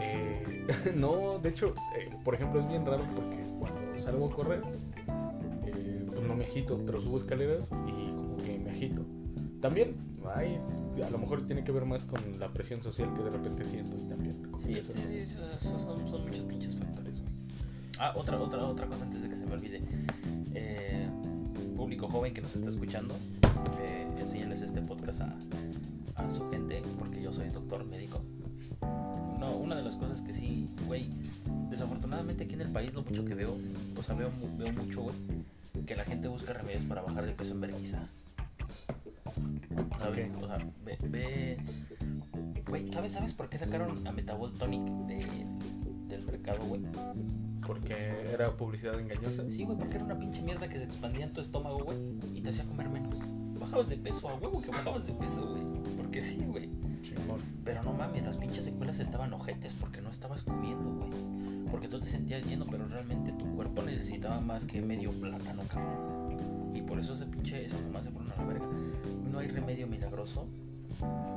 [0.00, 4.62] Eh, no, de hecho, eh, por ejemplo, es bien raro porque cuando salgo a correr,
[5.66, 9.04] eh, pues no me agito, pero subo escaleras y como que me agito.
[9.60, 9.96] También
[10.34, 10.60] hay,
[11.04, 13.96] a lo mejor tiene que ver más con la presión social que de repente siento
[13.98, 14.92] y también Sí, eso.
[14.92, 17.22] sí, sí, eso- eso son, son muchos pinches factores.
[17.98, 19.82] Ah, otra, otra, otra cosa antes de que se me olvide.
[20.54, 21.08] Eh,
[21.76, 23.14] público joven que nos está escuchando,
[24.18, 25.36] enséñales este podcast a,
[26.16, 28.20] a su gente, porque yo soy doctor médico.
[29.56, 31.08] Una de las cosas que sí, güey,
[31.70, 33.56] desafortunadamente aquí en el país lo mucho que veo,
[33.98, 35.14] o sea, veo, mu- veo mucho, güey,
[35.86, 38.08] que la gente busca remedios para bajar de peso en vergüenza.
[39.98, 40.30] ¿Sabes?
[40.40, 41.58] O sea, ve, ve,
[42.68, 45.26] güey, ¿sabes, ¿sabes por qué sacaron a Metabol Tonic de,
[46.08, 46.82] del mercado, güey?
[47.66, 47.94] Porque
[48.32, 49.48] era publicidad engañosa.
[49.48, 51.98] Sí, güey, porque era una pinche mierda que se expandía en tu estómago, güey,
[52.34, 53.14] y te hacía comer menos.
[53.58, 55.62] Bajabas de peso, a huevo que bajabas de peso, güey.
[55.96, 56.70] Porque sí, güey.
[57.64, 61.10] Pero no mames, las pinches secuelas estaban ojetes porque no estabas comiendo, güey.
[61.70, 66.72] Porque tú te sentías lleno, pero realmente tu cuerpo necesitaba más que medio plátano, cabrón.
[66.74, 68.66] Y por eso ese pinche, esa mamá se fueron a la verga.
[69.30, 70.48] No hay remedio milagroso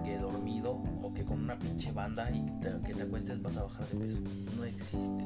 [0.04, 2.46] que dormido o que con una pinche banda y
[2.86, 4.22] que te acuestes vas a bajar de peso.
[4.56, 5.26] No existe.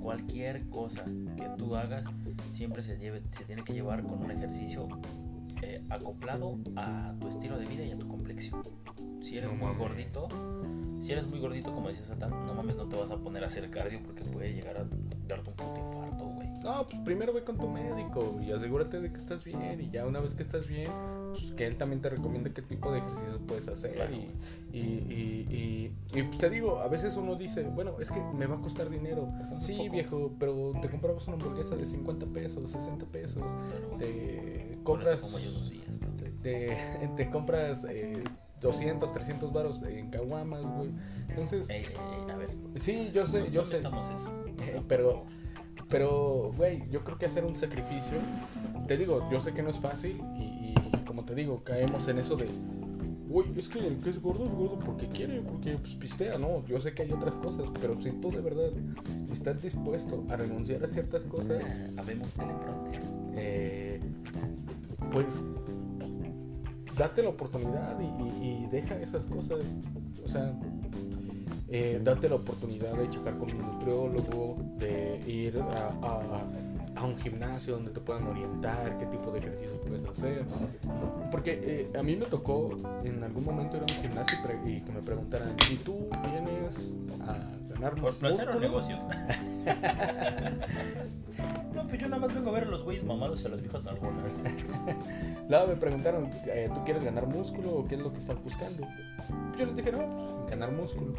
[0.00, 1.04] Cualquier cosa
[1.36, 2.06] que tú hagas
[2.52, 4.88] siempre se, lleve, se tiene que llevar con un ejercicio
[5.62, 8.62] eh, acoplado a tu estilo de vida y a tu complexión.
[9.22, 9.78] Si eres No muy mames.
[9.78, 10.28] gordito,
[11.00, 13.46] si eres muy gordito, como decía Satán, no mames, no te vas a poner a
[13.46, 14.86] hacer cardio porque puede llegar a
[15.26, 16.46] darte un puto infarto, güey.
[16.62, 19.80] No, pues primero ve con tu médico y asegúrate de que estás bien.
[19.80, 20.90] Y ya una vez que estás bien,
[21.32, 23.92] pues que él también te recomiende qué tipo de ejercicios puedes hacer.
[23.94, 24.14] Claro.
[24.72, 28.46] Y, y, y, y- pues te digo, a veces uno dice, bueno, es que me
[28.46, 29.28] va a costar dinero.
[29.60, 29.92] Sí, poco.
[29.92, 33.42] viejo, pero te compramos una hamburguesa de 50 pesos, 60 pesos.
[33.44, 33.96] Claro.
[33.98, 35.20] Te compras.
[35.20, 35.72] como yo dos.
[36.42, 36.76] Te,
[37.16, 38.22] te compras eh,
[38.60, 40.90] 200, 300 varos en caguamas, güey.
[41.28, 41.92] Entonces, Ey, ey,
[42.24, 42.50] ey, a ver.
[42.76, 43.66] sí, yo sé, no- yo no
[44.04, 44.14] sé.
[44.14, 44.32] eso.
[44.60, 45.24] Eh, pero-
[45.88, 48.18] Pero, güey, yo creo que hacer un sacrificio,
[48.88, 50.74] te digo, yo sé que no es fácil y, y
[51.06, 52.48] como te digo, caemos en eso de,
[53.28, 56.64] güey, es que el que es gordo es gordo porque quiere, porque pues, pistea, no,
[56.66, 58.70] yo sé que hay otras cosas, pero si tú de verdad
[59.32, 61.62] estás dispuesto a renunciar a ciertas cosas,
[61.96, 63.02] Habemos teleprompter.
[63.36, 64.00] eh,
[65.10, 65.26] pues
[66.96, 69.60] date la oportunidad y, deja esas cosas,
[70.24, 70.58] o sea,
[71.68, 76.42] eh, date la oportunidad de checar con un nutriólogo, de ir a-
[76.96, 80.44] a un gimnasio donde te puedan orientar qué tipo de ejercicios puedes hacer.
[81.30, 82.70] Porque eh, a mí me tocó
[83.04, 86.74] en algún momento ir a un gimnasio y, que me preguntaran, ¿y tú vienes
[87.28, 87.36] a
[87.74, 88.98] ganar ¿Por placer o músculo?" negocios?
[91.74, 93.86] no, pues yo nada más vengo a ver a los güeyes mamados a los viejos
[93.86, 94.32] algunas.
[95.48, 98.86] Luego me preguntaron, eh, ¿tú quieres ganar músculo o qué es lo que estás buscando?
[99.58, 101.14] Yo les dije, no, pues, ganar músculo.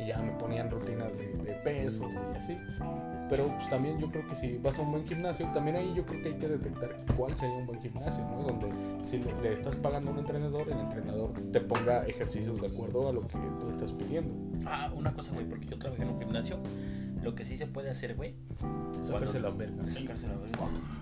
[0.00, 2.56] Y ya me ponían rutinas de, de peso y así.
[3.28, 6.04] Pero pues también yo creo que si vas a un buen gimnasio, también ahí yo
[6.06, 8.42] creo que hay que detectar cuál sería un buen gimnasio, ¿no?
[8.42, 8.72] Donde
[9.04, 13.08] si le, le estás pagando a un entrenador, el entrenador te ponga ejercicios de acuerdo
[13.08, 14.34] a lo que tú estás pidiendo.
[14.66, 16.58] Ah, una cosa, güey, porque yo trabajé en un gimnasio
[17.22, 18.34] Lo que sí se puede hacer, güey.
[19.04, 19.88] Sacarse la verga.
[19.90, 20.58] sacarse la verga.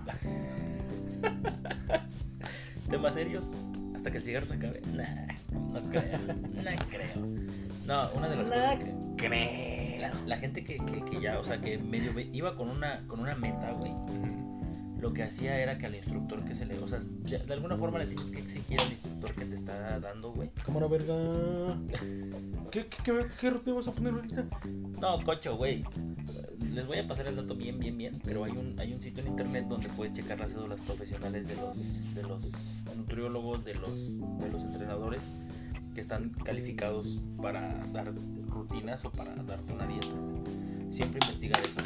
[2.91, 3.49] Temas serios.
[3.95, 4.81] Hasta que el cigarro se acabe.
[4.95, 5.27] Nah,
[5.73, 6.19] no creo.
[6.19, 7.27] No creo.
[7.87, 10.01] No, una de las cosas que- creo.
[10.01, 13.21] la, la gente que, que, que ya, o sea, que medio iba con una, con
[13.21, 13.93] una meta, güey.
[15.01, 16.79] Lo que hacía era que al instructor que se le.
[16.79, 19.99] O sea, ya- de alguna forma le tienes que exigir al instructor que te está
[20.01, 20.51] dando, güey.
[20.65, 21.15] Cámara verga.
[22.71, 24.45] ¿Qué, qué, qué, qué rutina vas a poner ahorita?
[25.01, 25.85] No, cocho, güey.
[26.61, 28.21] Les voy a pasar el dato bien, bien, bien.
[28.25, 31.57] Pero hay un, hay un sitio en internet donde puedes checar las cédulas profesionales de
[31.57, 32.41] los, de los
[32.97, 35.23] nutriólogos, de los, de los entrenadores
[35.95, 38.13] que están calificados para dar
[38.49, 40.09] rutinas o para darte una dieta.
[40.91, 41.81] Siempre investigar eso.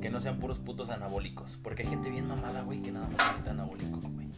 [0.00, 1.58] Que no sean puros putos anabólicos.
[1.62, 4.28] Porque hay gente bien mamada, güey, que nada más necesita anabólicos, güey.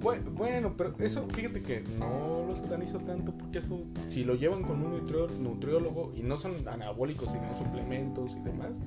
[0.00, 4.62] Bueno, bueno, pero eso fíjate que no lo satanizo tanto porque eso, si lo llevan
[4.62, 5.06] con un
[5.42, 8.78] nutriólogo y no son anabólicos, sino suplementos y demás.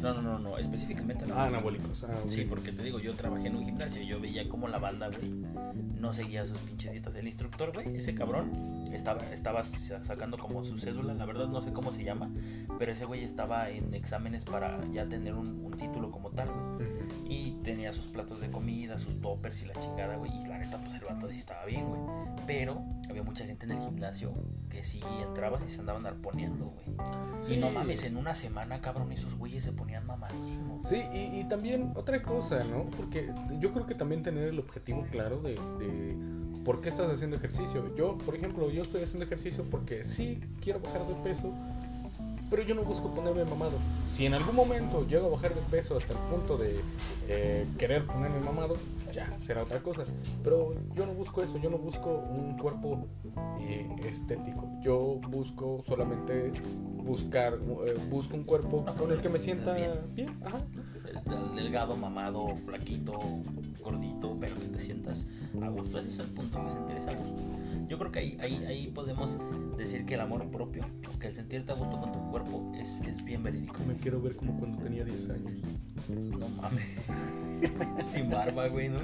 [0.00, 0.56] No, no, no, no.
[0.58, 2.04] Específicamente Ah, anabólicos.
[2.04, 2.12] Ah.
[2.28, 5.08] Sí, porque te digo, yo trabajé en un gimnasio y yo veía como la banda,
[5.08, 5.30] güey,
[6.00, 7.14] no seguía sus pinches dietas.
[7.16, 11.60] El instructor, güey, ese cabrón, estaba, estaba sa- sacando como su cédula, la verdad no
[11.62, 12.30] sé cómo se llama,
[12.78, 16.88] pero ese güey estaba en exámenes para ya tener un, un título como tal, güey.
[16.88, 17.19] Ujú.
[17.30, 20.32] Y tenía sus platos de comida, sus toppers y la chingada, güey.
[20.36, 22.00] Y la neta, pues el vato sí estaba bien, güey.
[22.44, 24.34] Pero había mucha gente en el gimnasio
[24.68, 26.96] que sí entrabas y se andaban arponeando, güey.
[27.42, 27.54] Sí.
[27.54, 30.88] Y no mames, en una semana, cabrón, esos güeyes se ponían mamadísimos.
[30.88, 32.84] Sí, y, y también otra cosa, ¿no?
[32.96, 36.16] Porque yo creo que también tener el objetivo claro de, de
[36.64, 37.94] por qué estás haciendo ejercicio.
[37.96, 41.54] Yo, por ejemplo, yo estoy haciendo ejercicio porque sí quiero bajar de peso,
[42.50, 43.78] pero yo no busco ponerme mamado.
[44.12, 46.80] Si en algún momento llego a bajar de peso hasta el punto de
[47.28, 48.76] eh, querer ponerme mamado,
[49.12, 50.04] ya será otra cosa.
[50.42, 53.06] Pero yo no busco eso, yo no busco un cuerpo
[53.60, 54.68] eh, estético.
[54.82, 56.52] Yo busco solamente
[56.96, 60.36] buscar, eh, busco un cuerpo con el que me sienta bien.
[60.44, 60.60] Ajá.
[61.26, 63.18] El delgado, mamado, flaquito,
[63.82, 65.28] gordito, pero que te sientas
[65.62, 65.98] a gusto.
[65.98, 67.42] Ese es el punto, que sentirse a gusto.
[67.88, 69.40] Yo creo que ahí, ahí, ahí podemos
[69.80, 70.84] decir que el amor propio,
[71.18, 73.76] que el sentirte a gusto con tu cuerpo es, es bien verídico.
[73.86, 75.52] Me quiero ver como cuando tenía 10 años.
[76.08, 76.86] No mames.
[78.08, 78.98] Sin barba, güey, ¿no?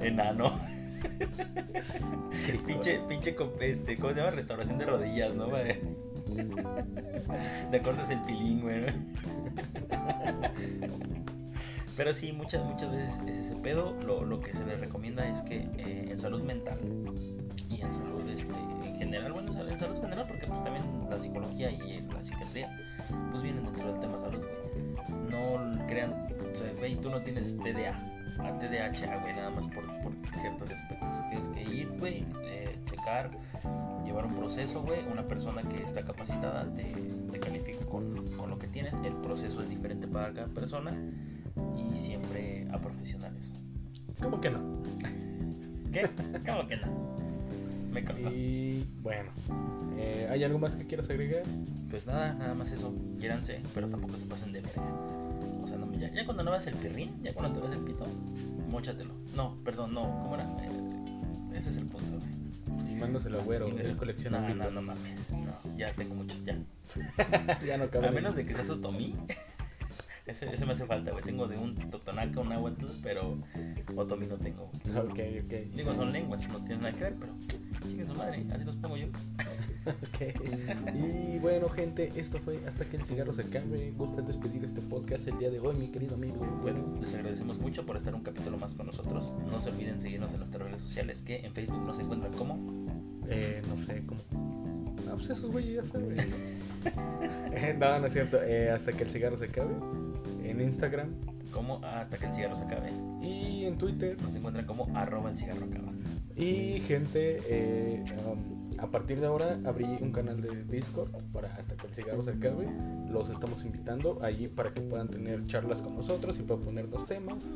[0.00, 0.58] Enano.
[2.66, 4.30] pinche, pinche, con- este, ¿cómo se llama?
[4.32, 5.78] Restauración de rodillas, ¿no, güey?
[7.70, 8.84] Te cortas el pilín, güey.
[11.96, 13.94] Pero sí, muchas, muchas veces es ese pedo.
[14.06, 16.78] Lo, lo que se les recomienda es que eh, en salud mental
[17.70, 18.52] y en salud este,
[18.96, 22.78] general, bueno, en salud- en salud general, porque pues también la psicología y la psiquiatría,
[23.30, 25.30] pues vienen dentro del tema salud, güey.
[25.30, 27.94] No crean, o sea, güey, tú no tienes TDA,
[28.38, 31.08] a TDAH, güey, nada más por, por ciertos aspectos.
[31.30, 33.30] Tienes que ir, güey, eh, checar,
[34.04, 35.00] llevar un proceso, güey.
[35.10, 38.92] Una persona que está capacitada te, te califica con, con lo que tienes.
[39.04, 40.92] El proceso es diferente para cada persona
[41.76, 43.50] y siempre a profesionales.
[44.22, 44.82] ¿Cómo que no?
[45.92, 46.08] ¿Qué?
[46.46, 47.23] ¿Cómo que no?
[47.94, 48.28] Me encantó.
[48.28, 49.30] Y bueno,
[49.96, 51.44] eh, ¿hay algo más que quieras agregar?
[51.90, 52.92] Pues nada, nada más eso.
[53.20, 54.82] Quiéranse, pero tampoco se pasen de verga.
[55.62, 57.84] O sea, no, ya, ya cuando no ves el pirrín, ya cuando te ves el
[57.84, 58.04] pito,
[58.68, 59.14] móchatelo.
[59.36, 60.44] No, perdón, no, ¿cómo era?
[60.44, 62.92] Eh, ese es el punto, güey.
[62.92, 65.30] Y mándaselo a güero, él colecciona No, no, no mames.
[65.30, 66.58] No, ya tengo mucho, ya.
[67.64, 68.08] ya no cabe.
[68.08, 69.14] A menos de que seas otomí.
[70.26, 71.22] Ese, ese me hace falta, güey.
[71.22, 73.36] Tengo de un totonaca, un aguatl, pero
[73.94, 74.70] otomí no tengo.
[74.96, 75.52] Ok, ok.
[75.74, 77.34] Digo, son lenguas, no tienen nada que ver, pero
[77.88, 79.06] chingue su madre, así los pongo yo.
[79.86, 80.94] Ok.
[80.94, 83.92] Y bueno, gente, esto fue hasta que el cigarro se acabe.
[83.96, 86.36] Gusta despedir este podcast el día de hoy, mi querido amigo.
[86.62, 89.34] Bueno, les agradecemos mucho por estar un capítulo más con nosotros.
[89.50, 92.58] No se olviden seguirnos en nuestras redes sociales que en Facebook nos encuentran como
[93.28, 94.20] Eh, no sé cómo.
[95.06, 96.14] Ah, pues esos güeyes ya saben.
[97.78, 98.42] No, no es cierto.
[98.42, 99.74] Eh, hasta que el cigarro se acabe.
[100.42, 101.14] En Instagram
[101.50, 102.90] como hasta que el cigarro se acabe.
[103.22, 104.20] y en Twitter.
[104.22, 105.93] Nos encuentran como arroba el cigarro acaba.
[106.36, 111.76] Y gente, eh, um, a partir de ahora abrí un canal de Discord para hasta
[111.76, 112.68] que el cigarro se acabe.
[113.08, 117.48] Los estamos invitando allí para que puedan tener charlas con nosotros y puedan ponernos temas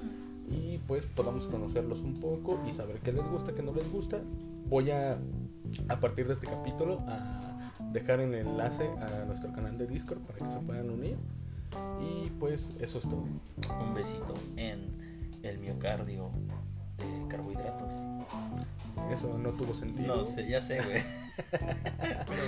[0.49, 4.21] y pues podamos conocerlos un poco y saber qué les gusta, qué no les gusta.
[4.69, 5.19] Voy a,
[5.89, 10.39] a partir de este capítulo, a dejar el enlace a nuestro canal de Discord para
[10.39, 11.17] que se puedan unir.
[12.01, 13.25] Y pues eso es todo.
[13.25, 14.87] Un besito en
[15.43, 16.31] el miocardio
[17.29, 17.95] carbohidratos.
[19.11, 20.17] Eso no tuvo sentido.
[20.17, 21.03] No sé, ya sé, güey.
[21.51, 22.43] Pero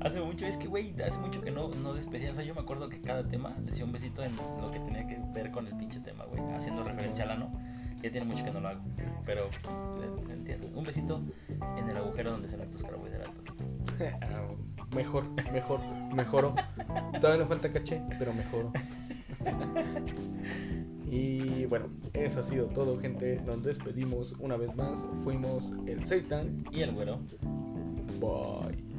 [0.04, 2.30] hace mucho, es que, güey, hace mucho que no, no despedía.
[2.30, 5.06] O sea, yo me acuerdo que cada tema decía un besito en lo que tenía
[5.06, 6.42] que ver con el pinche tema, güey.
[6.54, 7.50] Haciendo referencia al ano.
[8.02, 8.80] Ya tiene mucho que no lo hago.
[9.26, 9.50] Pero eh,
[10.30, 10.68] entiendo.
[10.74, 11.20] Un besito
[11.76, 13.34] en el agujero donde se ven tus carbohidratos.
[14.94, 15.80] Mejor, mejor,
[16.12, 16.54] mejoró.
[17.20, 18.72] Todavía no falta caché, pero mejoró.
[21.10, 23.40] y bueno, eso ha sido todo, gente.
[23.44, 25.04] Nos despedimos una vez más.
[25.24, 27.18] Fuimos el Seitan y el güero.
[28.20, 28.90] Bye.